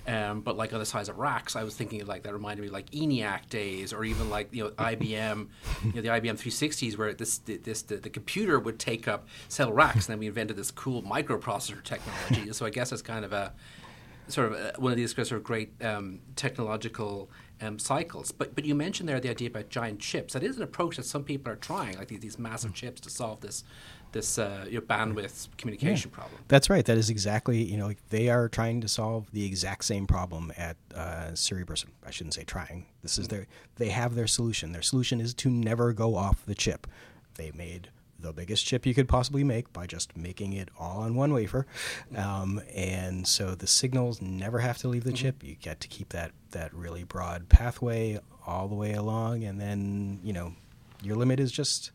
Um, 0.04 0.40
but 0.40 0.56
like 0.56 0.72
on 0.72 0.80
the 0.80 0.86
size 0.86 1.08
of 1.08 1.18
racks, 1.18 1.54
I 1.54 1.62
was 1.62 1.76
thinking 1.76 2.00
of 2.02 2.08
like 2.08 2.24
that 2.24 2.32
reminded 2.32 2.62
me 2.64 2.70
like 2.70 2.90
ENIAC 2.90 3.48
days, 3.48 3.92
or 3.92 4.04
even 4.04 4.30
like 4.30 4.48
you 4.52 4.64
know 4.64 4.70
IBM, 4.70 5.46
you 5.84 5.92
know 5.92 6.02
the 6.02 6.08
IBM 6.08 6.34
360s, 6.34 6.98
where 6.98 7.14
this 7.14 7.38
this 7.38 7.82
the, 7.82 7.96
the 7.96 8.10
computer 8.10 8.58
would 8.58 8.78
take 8.78 9.06
up 9.06 9.28
several 9.48 9.76
racks, 9.76 10.06
and 10.06 10.14
then 10.14 10.18
we 10.18 10.26
invented 10.26 10.56
this 10.56 10.70
cool 10.70 11.02
microprocessor 11.02 11.84
technology. 11.84 12.52
so 12.54 12.66
I 12.66 12.70
guess 12.70 12.90
it's 12.90 13.02
kind 13.02 13.24
of 13.24 13.32
a 13.32 13.52
sort 14.28 14.52
of 14.52 14.58
a, 14.58 14.72
one 14.78 14.92
of 14.92 14.96
these 14.96 15.14
sort 15.14 15.32
of 15.32 15.44
great 15.44 15.72
um, 15.82 16.20
technological 16.36 17.30
um, 17.60 17.78
cycles. 17.78 18.32
But 18.32 18.54
but 18.54 18.64
you 18.64 18.74
mentioned 18.74 19.08
there 19.08 19.20
the 19.20 19.30
idea 19.30 19.48
about 19.48 19.68
giant 19.68 20.00
chips. 20.00 20.34
That 20.34 20.42
is 20.42 20.56
an 20.56 20.62
approach 20.62 20.96
that 20.96 21.04
some 21.04 21.24
people 21.24 21.52
are 21.52 21.56
trying, 21.56 21.96
like 21.96 22.08
these, 22.08 22.20
these 22.20 22.38
massive 22.38 22.74
chips 22.74 23.00
to 23.02 23.10
solve 23.10 23.40
this 23.40 23.64
this 24.12 24.38
uh, 24.38 24.66
your 24.68 24.82
bandwidth 24.82 25.48
communication 25.56 26.10
yeah. 26.10 26.16
problem. 26.16 26.40
That's 26.48 26.68
right. 26.68 26.84
That 26.84 26.98
is 26.98 27.10
exactly 27.10 27.62
you 27.62 27.76
know 27.76 27.86
like 27.86 28.08
they 28.10 28.28
are 28.28 28.48
trying 28.48 28.80
to 28.82 28.88
solve 28.88 29.30
the 29.32 29.44
exact 29.44 29.84
same 29.84 30.06
problem 30.06 30.52
at 30.56 30.76
uh, 30.94 31.30
Cerebras. 31.34 31.84
I 32.06 32.10
shouldn't 32.10 32.34
say 32.34 32.44
trying. 32.44 32.86
This 33.02 33.18
is 33.18 33.26
mm-hmm. 33.26 33.36
their 33.36 33.46
they 33.76 33.88
have 33.88 34.14
their 34.14 34.26
solution. 34.26 34.72
Their 34.72 34.82
solution 34.82 35.20
is 35.20 35.34
to 35.34 35.50
never 35.50 35.92
go 35.92 36.16
off 36.16 36.44
the 36.46 36.54
chip. 36.54 36.86
They 37.36 37.52
made 37.52 37.88
the 38.22 38.32
biggest 38.32 38.64
chip 38.64 38.86
you 38.86 38.94
could 38.94 39.08
possibly 39.08 39.44
make 39.44 39.72
by 39.72 39.86
just 39.86 40.16
making 40.16 40.52
it 40.52 40.68
all 40.78 41.02
on 41.02 41.14
one 41.14 41.32
wafer. 41.32 41.66
Um, 42.16 42.62
and 42.74 43.26
so 43.26 43.54
the 43.54 43.66
signals 43.66 44.22
never 44.22 44.60
have 44.60 44.78
to 44.78 44.88
leave 44.88 45.04
the 45.04 45.10
mm-hmm. 45.10 45.16
chip. 45.16 45.42
You 45.42 45.56
get 45.56 45.80
to 45.80 45.88
keep 45.88 46.10
that, 46.10 46.32
that 46.52 46.72
really 46.72 47.04
broad 47.04 47.48
pathway 47.48 48.20
all 48.46 48.68
the 48.68 48.74
way 48.74 48.94
along. 48.94 49.44
And 49.44 49.60
then, 49.60 50.20
you 50.22 50.32
know, 50.32 50.54
your 51.02 51.16
limit 51.16 51.40
is 51.40 51.52
just 51.52 51.90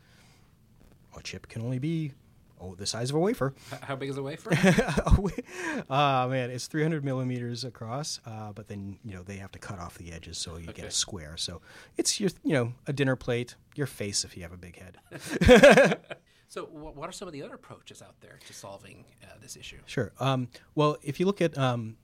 a 1.17 1.21
chip 1.21 1.47
can 1.47 1.61
only 1.61 1.79
be 1.79 2.11
oh 2.59 2.75
the 2.75 2.85
size 2.85 3.09
of 3.09 3.15
a 3.15 3.19
wafer. 3.19 3.53
How 3.81 3.95
big 3.95 4.09
is 4.09 4.17
a 4.17 4.23
wafer? 4.23 4.51
uh, 5.89 6.27
man, 6.29 6.51
it's 6.51 6.67
300 6.67 7.03
millimeters 7.03 7.63
across, 7.63 8.19
uh, 8.25 8.51
but 8.53 8.67
then 8.67 8.99
you 9.03 9.13
know 9.13 9.23
they 9.23 9.37
have 9.37 9.51
to 9.53 9.59
cut 9.59 9.79
off 9.79 9.97
the 9.97 10.11
edges 10.11 10.37
so 10.37 10.57
you 10.57 10.69
okay. 10.69 10.81
get 10.81 10.85
a 10.85 10.91
square. 10.91 11.37
So 11.37 11.61
it's 11.97 12.19
your 12.19 12.29
you 12.43 12.53
know 12.53 12.73
a 12.85 12.93
dinner 12.93 13.15
plate, 13.15 13.55
your 13.75 13.87
face 13.87 14.23
if 14.23 14.35
you 14.35 14.43
have 14.43 14.53
a 14.53 14.57
big 14.57 14.77
head. 14.77 15.99
So, 16.49 16.63
what 16.63 17.09
are 17.09 17.11
some 17.11 17.27
of 17.27 17.33
the 17.33 17.43
other 17.43 17.55
approaches 17.55 18.01
out 18.01 18.15
there 18.21 18.39
to 18.47 18.53
solving 18.53 19.03
uh, 19.21 19.35
this 19.41 19.57
issue? 19.57 19.79
Sure. 19.85 20.13
Um, 20.17 20.47
well, 20.75 20.95
if 21.03 21.19
you 21.19 21.25
look 21.25 21.41
at 21.41 21.57
um, 21.57 21.97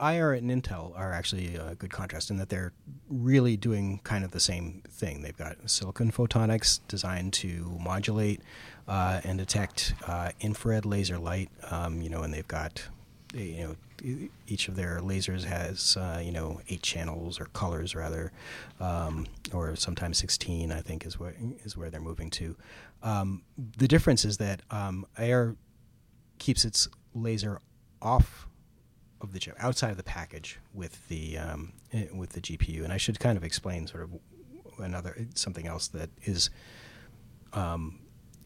Ayar 0.00 0.36
and 0.36 0.50
Intel 0.50 0.96
are 0.96 1.12
actually 1.12 1.56
a 1.56 1.74
good 1.74 1.90
contrast 1.90 2.30
in 2.30 2.36
that 2.38 2.48
they're 2.48 2.72
really 3.08 3.56
doing 3.56 4.00
kind 4.04 4.24
of 4.24 4.30
the 4.32 4.40
same 4.40 4.82
thing. 4.88 5.22
They've 5.22 5.36
got 5.36 5.70
silicon 5.70 6.10
photonics 6.12 6.80
designed 6.88 7.32
to 7.34 7.78
modulate 7.80 8.42
uh, 8.88 9.20
and 9.24 9.38
detect 9.38 9.94
uh, 10.06 10.30
infrared 10.40 10.84
laser 10.84 11.18
light. 11.18 11.50
Um, 11.70 12.02
you 12.02 12.10
know, 12.10 12.22
and 12.22 12.32
they've 12.32 12.48
got 12.48 12.82
you 13.32 13.66
know 13.66 13.76
each 14.46 14.68
of 14.68 14.76
their 14.76 15.00
lasers 15.00 15.44
has 15.44 15.96
uh, 15.96 16.20
you 16.22 16.32
know 16.32 16.60
eight 16.68 16.82
channels 16.82 17.40
or 17.40 17.46
colors 17.46 17.94
rather, 17.94 18.32
um, 18.80 19.26
or 19.52 19.74
sometimes 19.76 20.18
sixteen. 20.18 20.72
I 20.72 20.80
think 20.80 21.06
is 21.06 21.18
where 21.18 21.34
is 21.64 21.76
where 21.76 21.90
they're 21.90 22.00
moving 22.00 22.30
to. 22.30 22.56
Um, 23.02 23.42
the 23.56 23.88
difference 23.88 24.24
is 24.24 24.38
that 24.38 24.62
um, 24.70 25.06
Ayar 25.18 25.56
keeps 26.38 26.64
its 26.64 26.88
laser 27.14 27.60
off 28.02 28.48
of 29.20 29.32
the 29.32 29.38
chip, 29.38 29.56
outside 29.58 29.90
of 29.90 29.96
the 29.96 30.02
package 30.04 30.58
with 30.72 31.08
the 31.08 31.38
um, 31.38 31.72
eh, 31.92 32.06
with 32.12 32.30
the 32.30 32.40
GPU. 32.40 32.84
And 32.84 32.92
I 32.92 32.96
should 32.96 33.18
kind 33.18 33.36
of 33.36 33.44
explain 33.44 33.86
sort 33.86 34.04
of 34.04 34.10
another 34.78 35.26
something 35.34 35.66
else 35.66 35.88
that 35.88 36.10
is 36.22 36.50
um, 37.52 37.98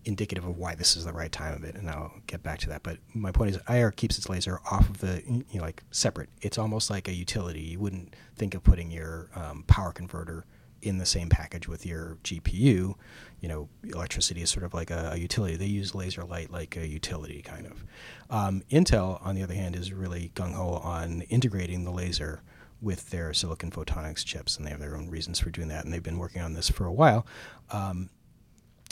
indicative 0.08 0.46
of 0.46 0.56
why 0.56 0.74
this 0.74 0.96
is 0.96 1.04
the 1.04 1.12
right 1.12 1.30
time 1.30 1.54
of 1.54 1.62
it, 1.62 1.74
and 1.74 1.88
I'll 1.88 2.12
get 2.26 2.42
back 2.42 2.58
to 2.60 2.68
that. 2.70 2.82
But 2.82 2.96
my 3.14 3.30
point 3.30 3.50
is, 3.50 3.58
Ayar 3.68 3.94
keeps 3.94 4.16
its 4.16 4.28
laser 4.28 4.58
off 4.70 4.88
of 4.88 4.98
the 4.98 5.22
you 5.26 5.44
know, 5.54 5.62
like 5.62 5.84
separate. 5.90 6.30
It's 6.40 6.56
almost 6.56 6.88
like 6.88 7.08
a 7.08 7.12
utility. 7.12 7.60
You 7.60 7.78
wouldn't 7.78 8.16
think 8.34 8.54
of 8.54 8.62
putting 8.64 8.90
your 8.90 9.28
um, 9.36 9.64
power 9.66 9.92
converter 9.92 10.46
in 10.80 10.96
the 10.96 11.06
same 11.06 11.28
package 11.28 11.68
with 11.68 11.84
your 11.84 12.16
GPU. 12.24 12.94
You 13.40 13.48
know, 13.48 13.68
electricity 13.84 14.40
is 14.40 14.50
sort 14.50 14.64
of 14.64 14.72
like 14.72 14.90
a, 14.90 15.10
a 15.12 15.18
utility. 15.18 15.56
They 15.56 15.66
use 15.66 15.94
laser 15.94 16.24
light 16.24 16.50
like 16.50 16.76
a 16.76 16.86
utility, 16.86 17.42
kind 17.42 17.66
of. 17.66 17.84
Um, 18.30 18.62
Intel, 18.70 19.24
on 19.24 19.34
the 19.34 19.42
other 19.42 19.54
hand, 19.54 19.76
is 19.76 19.92
really 19.92 20.32
gung 20.34 20.54
ho 20.54 20.80
on 20.82 21.20
integrating 21.22 21.84
the 21.84 21.90
laser 21.90 22.42
with 22.80 23.10
their 23.10 23.34
silicon 23.34 23.70
photonics 23.70 24.24
chips, 24.24 24.56
and 24.56 24.64
they 24.64 24.70
have 24.70 24.80
their 24.80 24.96
own 24.96 25.10
reasons 25.10 25.38
for 25.38 25.50
doing 25.50 25.68
that, 25.68 25.84
and 25.84 25.92
they've 25.92 26.02
been 26.02 26.18
working 26.18 26.40
on 26.40 26.54
this 26.54 26.70
for 26.70 26.86
a 26.86 26.92
while. 26.92 27.26
Um, 27.70 28.08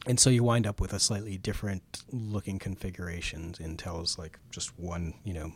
and 0.06 0.20
so 0.20 0.30
you 0.30 0.44
wind 0.44 0.66
up 0.66 0.80
with 0.80 0.92
a 0.92 1.00
slightly 1.00 1.38
different 1.38 2.04
looking 2.10 2.58
configurations. 2.58 3.58
Intel's 3.58 4.18
like 4.18 4.38
just 4.50 4.78
one, 4.78 5.14
you 5.24 5.34
know, 5.34 5.52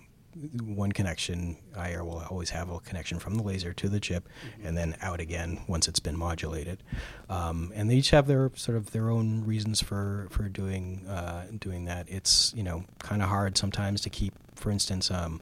one 0.62 0.92
connection. 0.92 1.56
Ayar 1.76 2.04
will 2.04 2.22
always 2.30 2.50
have 2.50 2.70
a 2.70 2.78
connection 2.80 3.18
from 3.18 3.34
the 3.34 3.42
laser 3.42 3.72
to 3.74 3.88
the 3.88 4.00
chip, 4.00 4.28
mm-hmm. 4.28 4.66
and 4.66 4.76
then 4.76 4.96
out 5.02 5.20
again 5.20 5.60
once 5.68 5.88
it's 5.88 6.00
been 6.00 6.16
modulated. 6.16 6.82
Um, 7.28 7.72
and 7.74 7.90
they 7.90 7.96
each 7.96 8.10
have 8.10 8.26
their 8.26 8.50
sort 8.54 8.76
of 8.76 8.92
their 8.92 9.10
own 9.10 9.44
reasons 9.44 9.80
for 9.80 10.28
for 10.30 10.48
doing 10.48 11.06
uh, 11.06 11.46
doing 11.58 11.84
that. 11.86 12.06
It's 12.08 12.52
you 12.56 12.62
know 12.62 12.84
kind 13.00 13.22
of 13.22 13.28
hard 13.28 13.58
sometimes 13.58 14.00
to 14.02 14.10
keep, 14.10 14.34
for 14.54 14.70
instance. 14.70 15.10
Um, 15.10 15.40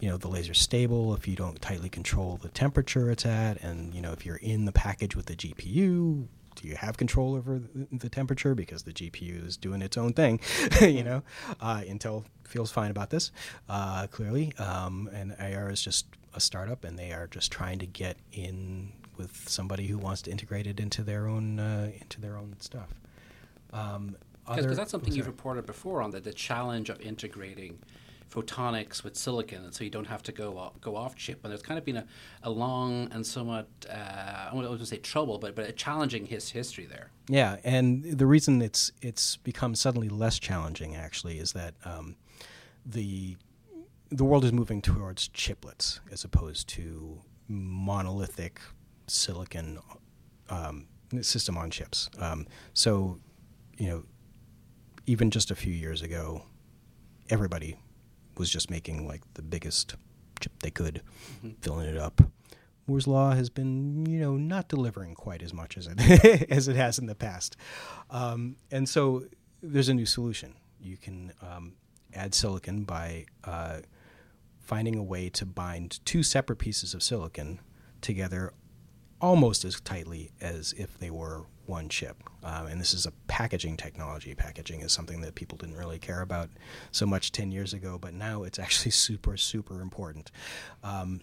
you 0.00 0.08
know 0.08 0.16
the 0.16 0.28
laser 0.28 0.54
stable 0.54 1.12
if 1.14 1.26
you 1.26 1.34
don't 1.34 1.60
tightly 1.60 1.88
control 1.88 2.38
the 2.40 2.48
temperature 2.50 3.10
it's 3.10 3.26
at 3.26 3.60
and 3.62 3.92
you 3.92 4.00
know 4.00 4.12
if 4.12 4.24
you're 4.24 4.36
in 4.36 4.64
the 4.64 4.70
package 4.70 5.16
with 5.16 5.26
the 5.26 5.34
gpu 5.34 6.28
do 6.60 6.68
you 6.68 6.76
have 6.76 6.96
control 6.96 7.34
over 7.34 7.60
the, 7.92 8.08
temperature 8.08 8.54
because 8.54 8.82
the 8.82 8.92
GPU 8.92 9.46
is 9.46 9.56
doing 9.56 9.82
its 9.82 9.96
own 9.96 10.12
thing? 10.12 10.40
you 10.80 11.04
know, 11.04 11.22
uh, 11.60 11.80
Intel 11.80 12.24
feels 12.44 12.70
fine 12.70 12.90
about 12.90 13.10
this 13.10 13.30
uh, 13.68 14.06
clearly, 14.08 14.52
um, 14.58 15.08
and 15.12 15.32
Ayar 15.38 15.70
is 15.70 15.82
just 15.82 16.06
a 16.34 16.40
startup, 16.40 16.84
and 16.84 16.98
they 16.98 17.12
are 17.12 17.26
just 17.26 17.52
trying 17.52 17.78
to 17.78 17.86
get 17.86 18.16
in 18.32 18.92
with 19.16 19.48
somebody 19.48 19.86
who 19.86 19.98
wants 19.98 20.22
to 20.22 20.30
integrate 20.30 20.66
it 20.66 20.80
into 20.80 21.02
their 21.02 21.26
own 21.26 21.58
uh, 21.58 21.90
into 22.00 22.20
their 22.20 22.36
own 22.36 22.56
stuff. 22.60 22.88
Um, 23.72 24.16
because 24.46 24.78
that's 24.78 24.90
something 24.90 25.12
you've 25.12 25.26
reported 25.26 25.66
before 25.66 26.00
on 26.00 26.10
the, 26.10 26.20
the 26.20 26.32
challenge 26.32 26.88
of 26.88 26.98
integrating 27.02 27.78
photonics 28.30 29.02
with 29.02 29.16
silicon, 29.16 29.64
and 29.64 29.74
so 29.74 29.84
you 29.84 29.90
don't 29.90 30.06
have 30.06 30.22
to 30.24 30.32
go 30.32 30.58
off, 30.58 30.80
go 30.80 30.96
off 30.96 31.16
chip. 31.16 31.40
And 31.42 31.50
there's 31.50 31.62
kind 31.62 31.78
of 31.78 31.84
been 31.84 31.96
a, 31.96 32.06
a 32.42 32.50
long 32.50 33.08
and 33.12 33.26
somewhat 33.26 33.68
uh, 33.90 34.50
I 34.52 34.76
to 34.78 34.86
say 34.86 34.98
trouble, 34.98 35.38
but 35.38 35.54
but 35.54 35.68
a 35.68 35.72
challenging 35.72 36.26
his 36.26 36.50
history 36.50 36.86
there. 36.86 37.10
Yeah, 37.28 37.56
and 37.64 38.04
the 38.04 38.26
reason 38.26 38.62
it's 38.62 38.92
it's 39.00 39.36
become 39.36 39.74
suddenly 39.74 40.08
less 40.08 40.38
challenging 40.38 40.96
actually 40.96 41.38
is 41.38 41.52
that 41.52 41.74
um, 41.84 42.16
the 42.84 43.36
the 44.10 44.24
world 44.24 44.44
is 44.44 44.52
moving 44.52 44.80
towards 44.80 45.28
chiplets 45.28 46.00
as 46.10 46.24
opposed 46.24 46.68
to 46.68 47.20
monolithic 47.48 48.60
silicon 49.06 49.78
um, 50.48 50.86
system 51.20 51.56
on 51.56 51.70
chips. 51.70 52.10
Um, 52.18 52.46
so, 52.72 53.20
you 53.76 53.88
know, 53.88 54.04
even 55.06 55.30
just 55.30 55.50
a 55.50 55.54
few 55.54 55.72
years 55.72 56.02
ago, 56.02 56.42
everybody 57.30 57.76
was 58.38 58.50
just 58.50 58.70
making 58.70 59.06
like 59.06 59.22
the 59.34 59.42
biggest 59.42 59.96
chip 60.40 60.52
they 60.60 60.70
could, 60.70 61.02
mm-hmm. 61.38 61.50
filling 61.60 61.88
it 61.88 61.96
up. 61.96 62.20
Moore's 62.86 63.06
law 63.06 63.32
has 63.32 63.50
been, 63.50 64.06
you 64.06 64.18
know, 64.18 64.36
not 64.36 64.68
delivering 64.68 65.14
quite 65.14 65.42
as 65.42 65.52
much 65.52 65.76
as 65.76 65.88
it 65.90 66.46
as 66.50 66.68
it 66.68 66.76
has 66.76 66.98
in 66.98 67.06
the 67.06 67.14
past, 67.14 67.56
um, 68.10 68.56
and 68.70 68.88
so 68.88 69.24
there's 69.62 69.88
a 69.88 69.94
new 69.94 70.06
solution. 70.06 70.54
You 70.80 70.96
can 70.96 71.32
um, 71.42 71.74
add 72.14 72.34
silicon 72.34 72.84
by 72.84 73.26
uh, 73.44 73.80
finding 74.60 74.96
a 74.96 75.02
way 75.02 75.28
to 75.30 75.44
bind 75.44 76.04
two 76.04 76.22
separate 76.22 76.56
pieces 76.56 76.94
of 76.94 77.02
silicon 77.02 77.60
together 78.00 78.52
almost 79.20 79.64
as 79.64 79.80
tightly 79.80 80.30
as 80.40 80.72
if 80.74 80.96
they 80.98 81.10
were 81.10 81.46
one 81.68 81.88
chip. 81.88 82.16
Um, 82.42 82.66
and 82.66 82.80
this 82.80 82.94
is 82.94 83.06
a 83.06 83.12
packaging 83.26 83.76
technology. 83.76 84.34
Packaging 84.34 84.80
is 84.80 84.92
something 84.92 85.20
that 85.20 85.34
people 85.34 85.58
didn't 85.58 85.76
really 85.76 85.98
care 85.98 86.22
about 86.22 86.50
so 86.92 87.06
much 87.06 87.32
10 87.32 87.52
years 87.52 87.72
ago, 87.72 87.98
but 88.00 88.14
now 88.14 88.42
it's 88.42 88.58
actually 88.58 88.90
super, 89.06 89.36
super 89.36 89.80
important. 89.80 90.30
Um, 90.82 91.20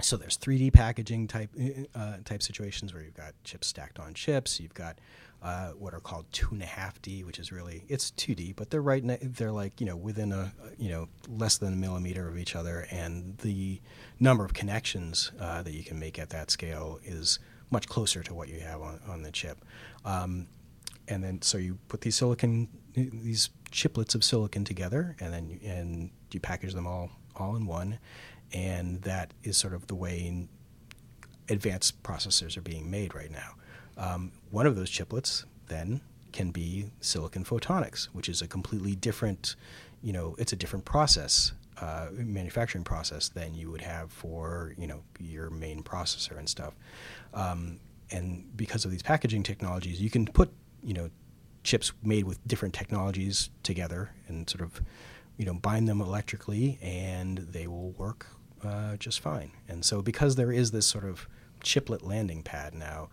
so 0.00 0.16
there's 0.16 0.36
3D 0.36 0.72
packaging 0.72 1.26
type 1.26 1.50
uh, 1.94 2.18
type 2.24 2.42
situations 2.42 2.92
where 2.92 3.02
you've 3.02 3.14
got 3.14 3.32
chips 3.44 3.66
stacked 3.66 3.98
on 3.98 4.12
chips. 4.12 4.60
You've 4.60 4.74
got 4.74 4.98
uh, 5.42 5.70
what 5.70 5.94
are 5.94 6.00
called 6.00 6.26
two 6.32 6.48
and 6.50 6.62
a 6.62 6.66
half 6.66 7.00
D, 7.00 7.24
which 7.24 7.38
is 7.38 7.50
really 7.50 7.84
it's 7.88 8.10
2D, 8.12 8.56
but 8.56 8.68
they're 8.68 8.82
right. 8.82 9.02
Ne- 9.02 9.18
they're 9.22 9.52
like 9.52 9.80
you 9.80 9.86
know 9.86 9.96
within 9.96 10.32
a 10.32 10.52
you 10.76 10.90
know 10.90 11.08
less 11.28 11.56
than 11.56 11.72
a 11.72 11.76
millimeter 11.76 12.28
of 12.28 12.36
each 12.36 12.54
other, 12.54 12.86
and 12.90 13.38
the 13.38 13.80
number 14.20 14.44
of 14.44 14.52
connections 14.52 15.32
uh, 15.40 15.62
that 15.62 15.72
you 15.72 15.82
can 15.82 15.98
make 15.98 16.18
at 16.18 16.28
that 16.30 16.50
scale 16.50 17.00
is 17.02 17.38
much 17.70 17.88
closer 17.88 18.22
to 18.22 18.34
what 18.34 18.48
you 18.48 18.60
have 18.60 18.80
on, 18.80 19.00
on 19.08 19.22
the 19.22 19.30
chip. 19.30 19.64
Um, 20.04 20.46
and 21.08 21.22
then 21.22 21.42
so 21.42 21.58
you 21.58 21.78
put 21.88 22.00
these 22.00 22.16
silicon 22.16 22.68
these 22.94 23.50
chiplets 23.70 24.14
of 24.14 24.24
silicon 24.24 24.64
together, 24.64 25.16
and 25.20 25.32
then 25.32 25.48
you, 25.48 25.60
and 25.64 26.10
you 26.32 26.40
package 26.40 26.72
them 26.72 26.86
all 26.86 27.10
all 27.36 27.56
in 27.56 27.66
one, 27.66 27.98
and 28.52 29.02
that 29.02 29.32
is 29.42 29.56
sort 29.56 29.74
of 29.74 29.86
the 29.86 29.94
way 29.94 30.48
advanced 31.48 32.02
processors 32.02 32.56
are 32.56 32.62
being 32.62 32.90
made 32.90 33.14
right 33.14 33.30
now. 33.30 33.54
Um, 33.96 34.32
one 34.50 34.66
of 34.66 34.76
those 34.76 34.90
chiplets 34.90 35.44
then 35.68 36.00
can 36.32 36.50
be 36.50 36.90
silicon 37.00 37.44
photonics, 37.44 38.06
which 38.06 38.28
is 38.28 38.42
a 38.42 38.48
completely 38.48 38.94
different, 38.94 39.56
you 40.02 40.12
know, 40.12 40.34
it's 40.38 40.52
a 40.52 40.56
different 40.56 40.84
process, 40.84 41.52
uh, 41.80 42.08
manufacturing 42.12 42.84
process 42.84 43.28
than 43.28 43.54
you 43.54 43.70
would 43.70 43.82
have 43.82 44.10
for, 44.12 44.74
you 44.78 44.86
know, 44.86 45.02
your 45.18 45.50
main 45.50 45.82
processor 45.82 46.38
and 46.38 46.48
stuff. 46.48 46.74
Um, 47.34 47.80
and 48.10 48.56
because 48.56 48.84
of 48.84 48.90
these 48.90 49.02
packaging 49.02 49.42
technologies, 49.42 50.00
you 50.00 50.10
can 50.10 50.26
put, 50.26 50.52
you 50.82 50.94
know, 50.94 51.10
chips 51.64 51.92
made 52.02 52.24
with 52.24 52.46
different 52.46 52.74
technologies 52.74 53.50
together 53.62 54.10
and 54.28 54.48
sort 54.48 54.62
of, 54.62 54.80
you 55.36 55.44
know, 55.44 55.54
bind 55.54 55.88
them 55.88 56.00
electrically, 56.00 56.78
and 56.80 57.38
they 57.38 57.66
will 57.66 57.90
work 57.92 58.26
uh, 58.64 58.96
just 58.96 59.20
fine. 59.20 59.50
And 59.68 59.84
so, 59.84 60.00
because 60.00 60.36
there 60.36 60.52
is 60.52 60.70
this 60.70 60.86
sort 60.86 61.04
of 61.04 61.28
chiplet 61.62 62.02
landing 62.02 62.42
pad 62.42 62.74
now, 62.74 63.08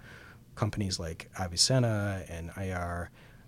companies 0.55 0.99
like 0.99 1.29
Avicena 1.37 2.29
and 2.29 2.51
Ayar, 2.51 3.07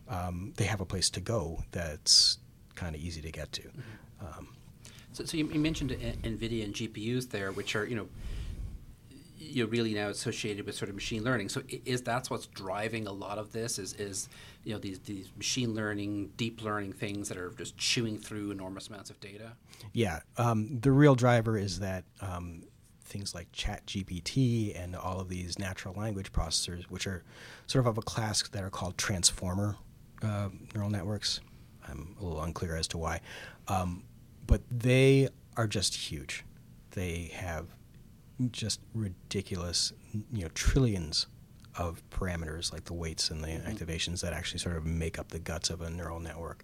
um, 0.10 0.54
they 0.58 0.66
have 0.66 0.82
a 0.82 0.86
place 0.86 1.10
to 1.12 1.22
go 1.22 1.64
that's 1.72 2.40
kind 2.74 2.96
of 2.96 3.02
easy 3.02 3.22
to 3.22 3.32
get 3.32 3.52
to. 3.54 3.62
Mm-hmm. 3.62 4.26
Um, 4.26 4.55
so, 5.16 5.24
so 5.26 5.38
you, 5.38 5.48
you, 5.48 5.60
mentioned 5.60 5.92
NVIDIA 5.92 6.64
and 6.64 6.74
GPUs 6.74 7.30
there, 7.30 7.52
which 7.52 7.76
are 7.76 7.86
you 7.86 7.96
know 7.96 8.08
you're 9.38 9.68
really 9.68 9.94
now 9.94 10.10
associated 10.10 10.66
with 10.66 10.76
sort 10.76 10.90
of 10.90 10.96
machine 10.96 11.24
learning. 11.24 11.50
So 11.50 11.62
is 11.86 12.02
that's 12.02 12.30
what's 12.30 12.48
driving 12.48 13.08
a 13.08 13.12
lot 13.12 13.38
of 13.38 13.54
this? 13.54 13.80
Is 13.80 13.94
is 13.94 14.28
you 14.64 14.74
know 14.74 14.80
these 14.80 15.00
these 15.00 15.30
machine 15.38 15.74
learning, 15.74 16.32
deep 16.36 16.62
learning 16.62 16.94
things 16.94 17.30
that 17.30 17.38
are 17.38 17.52
just 17.52 17.78
chewing 17.78 18.18
through 18.18 18.52
enormous 18.52 18.90
amounts 18.90 19.10
of 19.10 19.20
data? 19.20 19.54
Yeah, 19.94 20.20
um, 20.38 20.80
the 20.82 20.92
real 20.92 21.16
driver 21.16 21.58
is 21.58 21.80
that 21.80 22.04
um, 22.20 22.64
things 23.06 23.34
like 23.34 23.50
ChatGPT 23.54 24.78
and 24.78 24.96
all 24.96 25.22
of 25.22 25.30
these 25.30 25.58
natural 25.58 25.94
language 25.94 26.34
processors, 26.34 26.84
which 26.86 27.08
are 27.08 27.24
sort 27.68 27.86
of 27.86 27.88
of 27.88 27.98
a 27.98 28.02
class 28.02 28.46
that 28.50 28.64
are 28.64 28.70
called 28.70 28.98
transformer 28.98 29.78
uh, 30.22 30.50
neural 30.74 30.90
networks. 30.90 31.40
I'm 31.88 32.16
a 32.20 32.24
little 32.24 32.42
unclear 32.42 32.76
as 32.76 32.88
to 32.90 32.98
why, 32.98 33.22
um, 33.68 34.04
but 34.48 34.62
they 34.72 35.30
are 35.58 35.68
just 35.68 35.96
huge. 35.96 36.44
They 36.92 37.32
have 37.36 37.68
just 38.52 38.80
ridiculous, 38.94 39.94
you 40.32 40.44
know, 40.44 40.50
trillions 40.54 41.28
of 41.78 42.02
parameters 42.10 42.72
like 42.72 42.86
the 42.86 42.94
weights 42.94 43.30
and 43.30 43.44
the 43.44 43.48
Mm-hmm. 43.48 43.70
activations 43.70 44.22
that 44.22 44.34
actually 44.34 44.60
sort 44.60 44.78
of 44.78 44.86
make 44.86 45.20
up 45.20 45.30
the 45.30 45.40
guts 45.40 45.70
of 45.70 45.82
a 45.82 45.90
neural 45.90 46.20
network. 46.20 46.64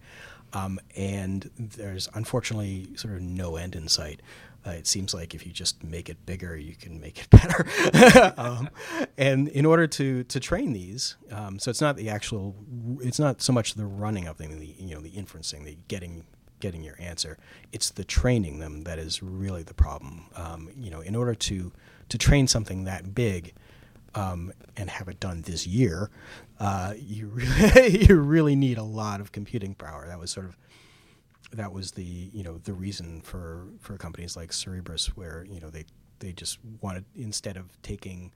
Um, 0.54 0.80
and 0.98 1.50
there's 1.58 2.10
unfortunately 2.14 2.90
sort 2.96 3.14
of 3.16 3.22
no 3.22 3.56
end 3.56 3.76
in 3.76 3.88
sight. 3.88 4.22
Uh, 4.66 4.72
it 4.72 4.86
seems 4.86 5.14
like 5.14 5.34
if 5.34 5.46
you 5.46 5.52
just 5.52 5.82
make 5.84 6.08
it 6.10 6.26
bigger, 6.26 6.56
you 6.58 6.76
can 6.76 7.00
make 7.00 7.20
it 7.20 7.30
better. 7.32 8.34
um, 8.38 8.70
and 9.18 9.48
in 9.50 9.66
order 9.66 9.88
to 9.88 10.24
to 10.26 10.40
train 10.40 10.74
these, 10.74 11.16
um, 11.32 11.58
so 11.58 11.72
it's 11.72 11.82
not 11.82 11.96
the 11.96 12.10
actual, 12.10 12.56
it's 13.02 13.18
not 13.20 13.42
so 13.42 13.52
much 13.54 13.74
the 13.76 13.86
running 13.86 14.28
of 14.28 14.38
them, 14.38 14.60
the 14.60 14.76
you 14.78 14.94
know 14.94 15.02
the 15.02 15.12
inferencing, 15.12 15.64
the 15.64 15.78
getting 15.88 16.26
getting 16.62 16.84
your 16.84 16.96
answer. 17.00 17.38
It's 17.72 17.89
the 17.89 18.03
training 18.03 18.60
them 18.60 18.84
that 18.84 19.00
is 19.00 19.22
really 19.22 19.63
the 19.63 19.74
problem. 19.74 20.27
Um, 20.36 20.70
you 20.77 20.89
know, 20.89 21.01
in 21.01 21.15
order 21.15 21.36
to 21.36 21.72
to 22.10 22.18
train 22.18 22.48
something 22.48 22.84
that 22.86 23.15
big 23.15 23.53
um, 24.15 24.51
and 24.75 24.89
have 24.89 25.08
it 25.08 25.20
done 25.20 25.41
this 25.44 25.65
year, 25.65 26.10
uh, 26.60 26.94
you 26.98 27.27
really 27.27 28.06
you 28.08 28.15
really 28.15 28.56
need 28.56 28.77
a 28.77 28.84
lot 28.84 29.22
of 29.22 29.32
computing 29.32 29.74
power. 29.75 30.08
That 30.08 30.20
was 30.20 30.32
sort 30.32 30.46
of 30.46 30.58
that 31.53 31.74
was 31.74 31.91
the 31.91 32.03
you 32.03 32.44
know 32.44 32.58
the 32.60 32.74
reason 32.74 33.22
for 33.22 33.68
for 33.80 33.98
companies 33.98 34.36
like 34.36 34.51
Cerebras, 34.51 35.08
where 35.08 35.46
you 35.50 35.60
know 35.60 35.70
they 35.70 35.86
they 36.20 36.32
just 36.32 36.60
wanted 36.82 37.06
instead 37.15 37.58
of 37.58 37.82
taking 37.82 38.32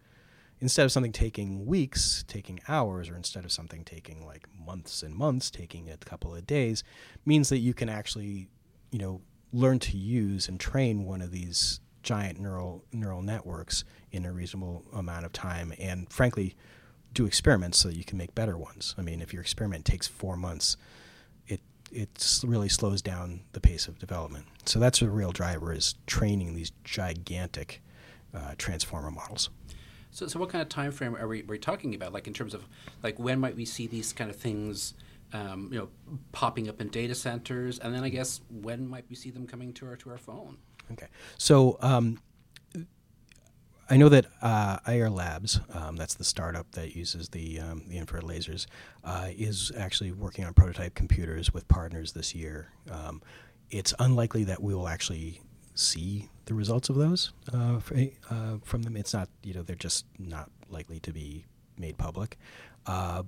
instead 0.59 0.85
of 0.85 0.91
something 0.91 1.11
taking 1.11 1.65
weeks, 1.65 2.23
taking 2.27 2.59
hours, 2.67 3.09
or 3.09 3.15
instead 3.15 3.45
of 3.45 3.51
something 3.51 3.83
taking 3.83 4.25
like 4.25 4.47
months 4.65 5.03
and 5.03 5.13
months, 5.15 5.49
taking 5.49 5.89
a 5.89 5.97
couple 5.97 6.33
of 6.33 6.47
days, 6.47 6.83
means 7.25 7.49
that 7.49 7.59
you 7.59 7.73
can 7.73 7.89
actually, 7.89 8.47
you 8.91 8.99
know, 8.99 9.21
learn 9.51 9.79
to 9.79 9.97
use 9.97 10.47
and 10.47 10.59
train 10.59 11.05
one 11.05 11.21
of 11.21 11.31
these 11.31 11.79
giant 12.03 12.39
neural 12.39 12.83
neural 12.91 13.21
networks 13.21 13.83
in 14.11 14.25
a 14.25 14.31
reasonable 14.31 14.85
amount 14.93 15.25
of 15.25 15.33
time, 15.33 15.73
and 15.79 16.11
frankly, 16.11 16.55
do 17.13 17.25
experiments 17.25 17.79
so 17.79 17.87
that 17.87 17.97
you 17.97 18.03
can 18.03 18.17
make 18.17 18.35
better 18.35 18.57
ones. 18.57 18.93
I 18.97 19.01
mean, 19.01 19.21
if 19.21 19.33
your 19.33 19.41
experiment 19.41 19.85
takes 19.85 20.07
four 20.07 20.37
months, 20.37 20.77
it 21.47 21.61
it 21.91 22.41
really 22.43 22.69
slows 22.69 23.01
down 23.01 23.41
the 23.53 23.59
pace 23.59 23.87
of 23.87 23.97
development. 23.99 24.45
So 24.65 24.79
that's 24.79 25.01
a 25.01 25.09
real 25.09 25.31
driver 25.31 25.73
is 25.73 25.95
training 26.05 26.53
these 26.53 26.71
gigantic 26.83 27.81
uh, 28.33 28.53
transformer 28.57 29.11
models. 29.11 29.49
So, 30.15 30.27
so 30.27 30.39
what 30.39 30.47
kind 30.47 30.61
of 30.61 30.69
time 30.69 30.91
frame 30.91 31.13
are 31.17 31.27
we, 31.27 31.41
are 31.41 31.45
we 31.45 31.59
talking 31.59 31.93
about? 31.93 32.13
Like 32.13 32.25
in 32.25 32.33
terms 32.33 32.53
of 32.53 32.65
like 33.03 33.19
when 33.19 33.37
might 33.37 33.57
we 33.57 33.65
see 33.65 33.85
these 33.85 34.13
kind 34.13 34.29
of 34.29 34.37
things, 34.37 34.93
um, 35.33 35.67
you 35.73 35.77
know, 35.77 35.89
popping 36.31 36.69
up 36.69 36.79
in 36.79 36.87
data 36.87 37.13
centers, 37.13 37.79
and 37.79 37.93
then 37.93 38.01
I 38.01 38.07
guess 38.07 38.39
when 38.49 38.87
might 38.87 39.03
we 39.09 39.15
see 39.17 39.29
them 39.29 39.45
coming 39.45 39.73
to 39.73 39.87
our 39.87 39.97
to 39.97 40.11
our 40.11 40.17
phone? 40.17 40.55
Okay, 40.93 41.07
so 41.37 41.77
um, 41.81 42.21
I 43.89 43.97
know 43.97 44.07
that 44.07 44.27
uh, 44.41 44.77
Ayar 44.87 45.13
Labs, 45.13 45.59
um, 45.73 45.97
that's 45.97 46.13
the 46.13 46.23
startup 46.23 46.71
that 46.71 46.95
uses 46.95 47.27
the 47.27 47.59
um, 47.59 47.83
the 47.89 47.97
infrared 47.97 48.23
lasers, 48.23 48.67
uh, 49.03 49.27
is 49.35 49.69
actually 49.77 50.13
working 50.13 50.45
on 50.45 50.53
prototype 50.53 50.95
computers 50.95 51.53
with 51.53 51.67
partners 51.67 52.13
this 52.13 52.33
year. 52.33 52.69
Um, 52.89 53.21
it's 53.69 53.93
unlikely 53.99 54.45
that 54.45 54.63
we 54.63 54.73
will 54.73 54.87
actually 54.87 55.41
see 55.75 56.29
the 56.45 56.53
results 56.53 56.89
of 56.89 56.95
those 56.95 57.31
uh, 57.53 57.79
uh, 58.29 58.57
from 58.63 58.83
them. 58.83 58.97
It's 58.97 59.13
not, 59.13 59.29
you 59.43 59.53
know, 59.53 59.61
they're 59.61 59.75
just 59.75 60.05
not 60.17 60.49
likely 60.69 60.99
to 61.01 61.11
be 61.11 61.45
made 61.77 61.97
public. 61.97 62.37
Uh, 62.85 63.23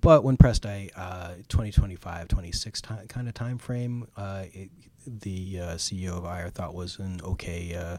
but 0.00 0.22
when 0.22 0.36
pressed 0.36 0.64
I 0.64 0.90
uh, 0.96 1.34
2025, 1.48 2.28
26 2.28 2.80
ti- 2.80 2.88
kind 3.08 3.28
of 3.28 3.34
time 3.34 3.58
frame, 3.58 4.06
it, 4.16 4.70
the 5.06 5.56
CEO 5.76 6.10
of 6.18 6.24
Ayar 6.24 6.52
thought 6.52 6.74
was 6.74 6.98
an 6.98 7.20
okay, 7.24 7.98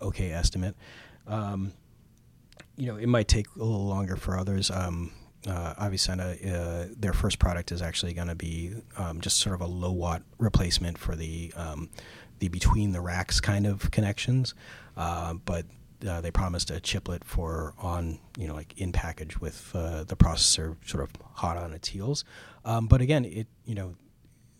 okay 0.00 0.32
estimate. 0.32 0.76
Um, 1.26 1.72
you 2.76 2.86
know, 2.86 2.96
it 2.96 3.08
might 3.08 3.28
take 3.28 3.46
a 3.56 3.58
little 3.58 3.86
longer 3.86 4.16
for 4.16 4.38
others. 4.38 4.70
Um, 4.70 5.12
uh, 5.46 5.74
Avicena, 5.74 6.34
uh, 6.52 6.94
their 6.98 7.12
first 7.12 7.38
product 7.38 7.72
is 7.72 7.80
actually 7.80 8.12
going 8.12 8.28
to 8.28 8.34
be 8.34 8.74
um, 8.96 9.20
just 9.20 9.38
sort 9.38 9.54
of 9.54 9.60
a 9.60 9.66
low 9.66 9.92
watt 9.92 10.22
replacement 10.38 10.98
for 10.98 11.16
the 11.16 11.52
um, 11.56 11.88
the 12.40 12.48
between 12.48 12.92
the 12.92 13.00
racks 13.00 13.40
kind 13.40 13.66
of 13.66 13.90
connections, 13.90 14.54
uh, 14.96 15.34
but 15.34 15.64
uh, 16.06 16.20
they 16.20 16.30
promised 16.30 16.70
a 16.70 16.80
chiplet 16.80 17.24
for 17.24 17.74
on 17.78 18.18
you 18.38 18.48
know 18.48 18.54
like 18.54 18.78
in 18.78 18.90
package 18.92 19.40
with 19.40 19.70
uh, 19.74 20.04
the 20.04 20.16
processor 20.16 20.76
sort 20.84 21.04
of 21.04 21.10
hot 21.34 21.56
on 21.56 21.72
its 21.72 21.88
heels. 21.88 22.24
Um, 22.64 22.86
but 22.86 23.00
again, 23.00 23.24
it 23.24 23.46
you 23.64 23.74
know 23.74 23.94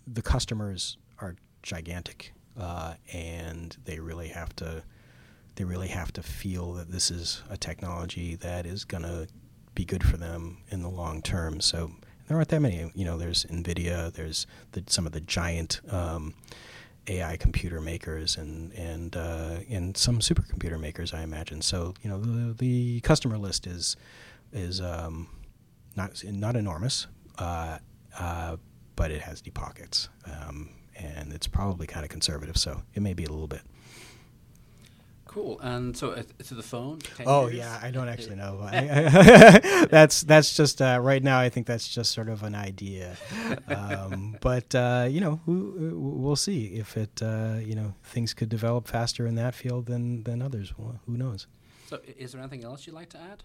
the 0.06 0.22
customers 0.22 0.96
are 1.18 1.34
gigantic, 1.62 2.32
uh, 2.58 2.94
and 3.12 3.76
they 3.84 3.98
really 3.98 4.28
have 4.28 4.54
to 4.56 4.82
they 5.56 5.64
really 5.64 5.88
have 5.88 6.12
to 6.12 6.22
feel 6.22 6.72
that 6.74 6.90
this 6.90 7.10
is 7.10 7.42
a 7.50 7.56
technology 7.56 8.36
that 8.36 8.66
is 8.66 8.84
going 8.84 9.02
to 9.02 9.26
be 9.74 9.84
good 9.84 10.04
for 10.04 10.16
them 10.16 10.58
in 10.68 10.82
the 10.82 10.88
long 10.88 11.22
term. 11.22 11.60
So 11.60 11.90
there 12.26 12.36
aren't 12.36 12.48
that 12.50 12.60
many. 12.60 12.90
You 12.94 13.04
know, 13.04 13.18
there's 13.18 13.44
Nvidia, 13.46 14.12
there's 14.12 14.46
the, 14.72 14.84
some 14.86 15.06
of 15.06 15.12
the 15.12 15.20
giant 15.20 15.80
um, 15.90 16.34
AI 17.10 17.36
computer 17.36 17.80
makers, 17.80 18.36
and 18.36 18.72
and 18.72 19.16
uh, 19.16 19.58
and 19.68 19.96
some 19.96 20.20
supercomputer 20.20 20.78
makers, 20.78 21.12
I 21.12 21.22
imagine. 21.22 21.60
So 21.62 21.94
you 22.02 22.10
know, 22.10 22.18
the 22.20 22.54
the 22.54 23.00
customer 23.00 23.36
list 23.36 23.66
is 23.66 23.96
is 24.52 24.80
um, 24.80 25.28
not 25.96 26.22
not 26.24 26.56
enormous, 26.56 27.06
uh, 27.38 27.78
uh, 28.18 28.56
but 28.96 29.10
it 29.10 29.22
has 29.22 29.40
deep 29.40 29.54
pockets, 29.54 30.08
um, 30.24 30.70
and 30.96 31.32
it's 31.32 31.46
probably 31.46 31.86
kind 31.86 32.04
of 32.04 32.10
conservative. 32.10 32.56
So 32.56 32.82
it 32.94 33.02
may 33.02 33.14
be 33.14 33.24
a 33.24 33.30
little 33.30 33.48
bit. 33.48 33.62
Cool. 35.30 35.60
And 35.60 35.96
so 35.96 36.10
uh, 36.10 36.24
to 36.48 36.54
the 36.54 36.62
phone. 36.62 36.98
Oh 37.24 37.46
years? 37.46 37.58
yeah, 37.58 37.78
I 37.80 37.92
don't 37.92 38.08
actually 38.08 38.34
know. 38.34 38.68
that's 39.88 40.22
that's 40.22 40.56
just 40.56 40.82
uh, 40.82 40.98
right 41.00 41.22
now. 41.22 41.38
I 41.38 41.48
think 41.48 41.68
that's 41.68 41.86
just 41.86 42.10
sort 42.10 42.28
of 42.28 42.42
an 42.42 42.56
idea, 42.56 43.16
um, 43.68 44.36
but 44.40 44.74
uh, 44.74 45.06
you 45.08 45.20
know, 45.20 45.40
we, 45.46 45.54
we'll 45.92 46.34
see 46.34 46.74
if 46.74 46.96
it. 46.96 47.22
Uh, 47.22 47.58
you 47.62 47.76
know, 47.76 47.94
things 48.02 48.34
could 48.34 48.48
develop 48.48 48.88
faster 48.88 49.24
in 49.24 49.36
that 49.36 49.54
field 49.54 49.86
than 49.86 50.24
than 50.24 50.42
others. 50.42 50.76
Well, 50.76 50.98
who 51.06 51.16
knows? 51.16 51.46
So 51.86 52.00
is 52.18 52.32
there 52.32 52.40
anything 52.40 52.64
else 52.64 52.84
you'd 52.84 52.96
like 52.96 53.10
to 53.10 53.18
add? 53.18 53.44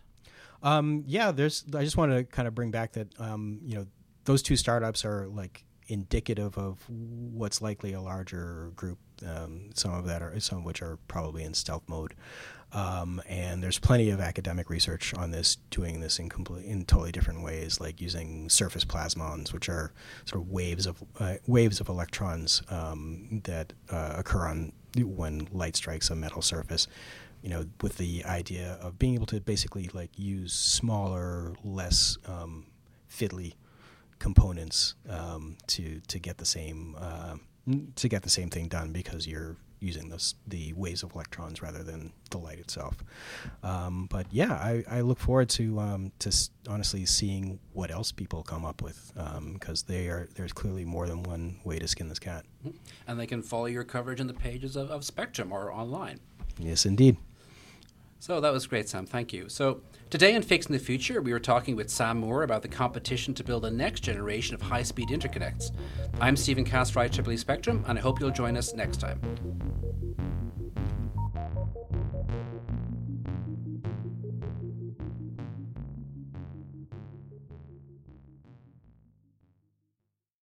Um, 0.63 1.03
yeah, 1.05 1.31
there's. 1.31 1.65
I 1.71 1.83
just 1.83 1.97
wanted 1.97 2.15
to 2.17 2.23
kind 2.23 2.47
of 2.47 2.55
bring 2.55 2.71
back 2.71 2.93
that. 2.93 3.09
Um, 3.19 3.59
you 3.63 3.75
know, 3.75 3.85
those 4.23 4.41
two 4.41 4.55
startups 4.55 5.05
are 5.05 5.27
like 5.27 5.63
indicative 5.87 6.57
of 6.57 6.83
what's 6.89 7.61
likely 7.61 7.93
a 7.93 8.01
larger 8.01 8.71
group. 8.75 8.97
Um, 9.25 9.69
some 9.73 9.93
of 9.93 10.05
that 10.05 10.21
are 10.21 10.37
some 10.39 10.59
of 10.59 10.63
which 10.65 10.81
are 10.81 10.97
probably 11.07 11.43
in 11.43 11.53
stealth 11.53 11.83
mode. 11.87 12.13
Um, 12.73 13.21
and 13.29 13.63
there's 13.63 13.79
plenty 13.79 14.09
of 14.09 14.19
academic 14.19 14.69
research 14.69 15.13
on 15.13 15.31
this, 15.31 15.55
doing 15.69 16.01
this 16.01 16.19
in 16.19 16.27
complete, 16.27 16.65
in 16.65 16.83
totally 16.83 17.11
different 17.11 17.41
ways, 17.41 17.79
like 17.79 18.01
using 18.01 18.49
surface 18.49 18.83
plasmons, 18.83 19.53
which 19.53 19.69
are 19.69 19.93
sort 20.25 20.41
of 20.41 20.49
waves 20.49 20.85
of 20.85 21.01
uh, 21.19 21.35
waves 21.47 21.79
of 21.79 21.87
electrons 21.87 22.61
um, 22.69 23.41
that 23.45 23.71
uh, 23.89 24.15
occur 24.17 24.47
on 24.47 24.73
when 24.97 25.47
light 25.51 25.75
strikes 25.75 26.09
a 26.09 26.15
metal 26.15 26.41
surface 26.41 26.87
you 27.45 27.51
know, 27.51 27.63
with 27.81 27.97
the 27.97 28.25
idea 28.25 28.75
of 28.81 28.97
being 28.97 29.13
able 29.13 29.27
to 29.27 29.39
basically 29.39 29.87
like 29.93 30.09
use 30.17 30.51
smaller, 30.51 31.53
less 31.63 32.17
um, 32.25 32.65
fiddly 33.07 33.53
components 34.19 34.95
um, 35.09 35.57
to 35.67 35.99
to 36.07 36.19
get 36.19 36.37
the 36.37 36.45
same 36.45 36.95
uh, 36.99 37.35
to 37.95 38.07
get 38.07 38.23
the 38.23 38.29
same 38.29 38.49
thing 38.49 38.67
done 38.67 38.91
because 38.91 39.27
you're 39.27 39.57
using 39.79 40.09
this, 40.09 40.35
the 40.47 40.73
waves 40.73 41.03
of 41.03 41.13
electrons 41.13 41.61
rather 41.61 41.83
than 41.83 42.11
the 42.31 42.37
light 42.37 42.57
itself. 42.59 43.03
Um, 43.61 44.07
but 44.09 44.25
yeah, 44.31 44.53
I, 44.53 44.83
I 44.89 45.01
look 45.01 45.19
forward 45.19 45.49
to 45.49 45.79
um, 45.79 46.11
to 46.19 46.29
s- 46.29 46.49
honestly 46.67 47.05
seeing 47.05 47.59
what 47.73 47.91
else 47.91 48.11
people 48.11 48.41
come 48.43 48.65
up 48.65 48.81
with 48.81 49.11
because 49.53 49.83
they 49.83 50.07
are 50.07 50.27
there's 50.35 50.53
clearly 50.53 50.85
more 50.85 51.07
than 51.07 51.23
one 51.23 51.59
way 51.63 51.77
to 51.79 51.87
skin 51.87 52.09
this 52.09 52.19
cat. 52.19 52.45
And 53.07 53.19
they 53.19 53.27
can 53.27 53.43
follow 53.43 53.65
your 53.67 53.83
coverage 53.83 54.19
in 54.19 54.27
the 54.27 54.33
pages 54.33 54.75
of, 54.75 54.89
of 54.89 55.03
Spectrum 55.03 55.51
or 55.51 55.71
online. 55.71 56.19
Yes, 56.57 56.85
indeed. 56.85 57.17
So 58.19 58.41
that 58.41 58.51
was 58.51 58.65
great, 58.65 58.89
Sam. 58.89 59.05
Thank 59.05 59.33
you. 59.33 59.49
So 59.49 59.81
today 60.09 60.33
in 60.33 60.41
Fixing 60.41 60.73
the 60.73 60.79
Future, 60.79 61.21
we 61.21 61.31
were 61.31 61.39
talking 61.39 61.75
with 61.75 61.89
Sam 61.89 62.19
Moore 62.19 62.43
about 62.43 62.61
the 62.61 62.67
competition 62.67 63.33
to 63.35 63.43
build 63.43 63.65
a 63.65 63.71
next 63.71 63.99
generation 63.99 64.55
of 64.55 64.61
high-speed 64.61 65.09
interconnects. 65.09 65.71
I'm 66.19 66.35
Stephen 66.35 66.65
Cass 66.65 66.89
for, 66.89 67.07
IEEE 67.07 67.37
Spectrum, 67.37 67.83
and 67.87 67.99
I 67.99 68.01
hope 68.01 68.19
you'll 68.19 68.31
join 68.31 68.57
us 68.57 68.73
next 68.73 68.99
time. 68.99 69.19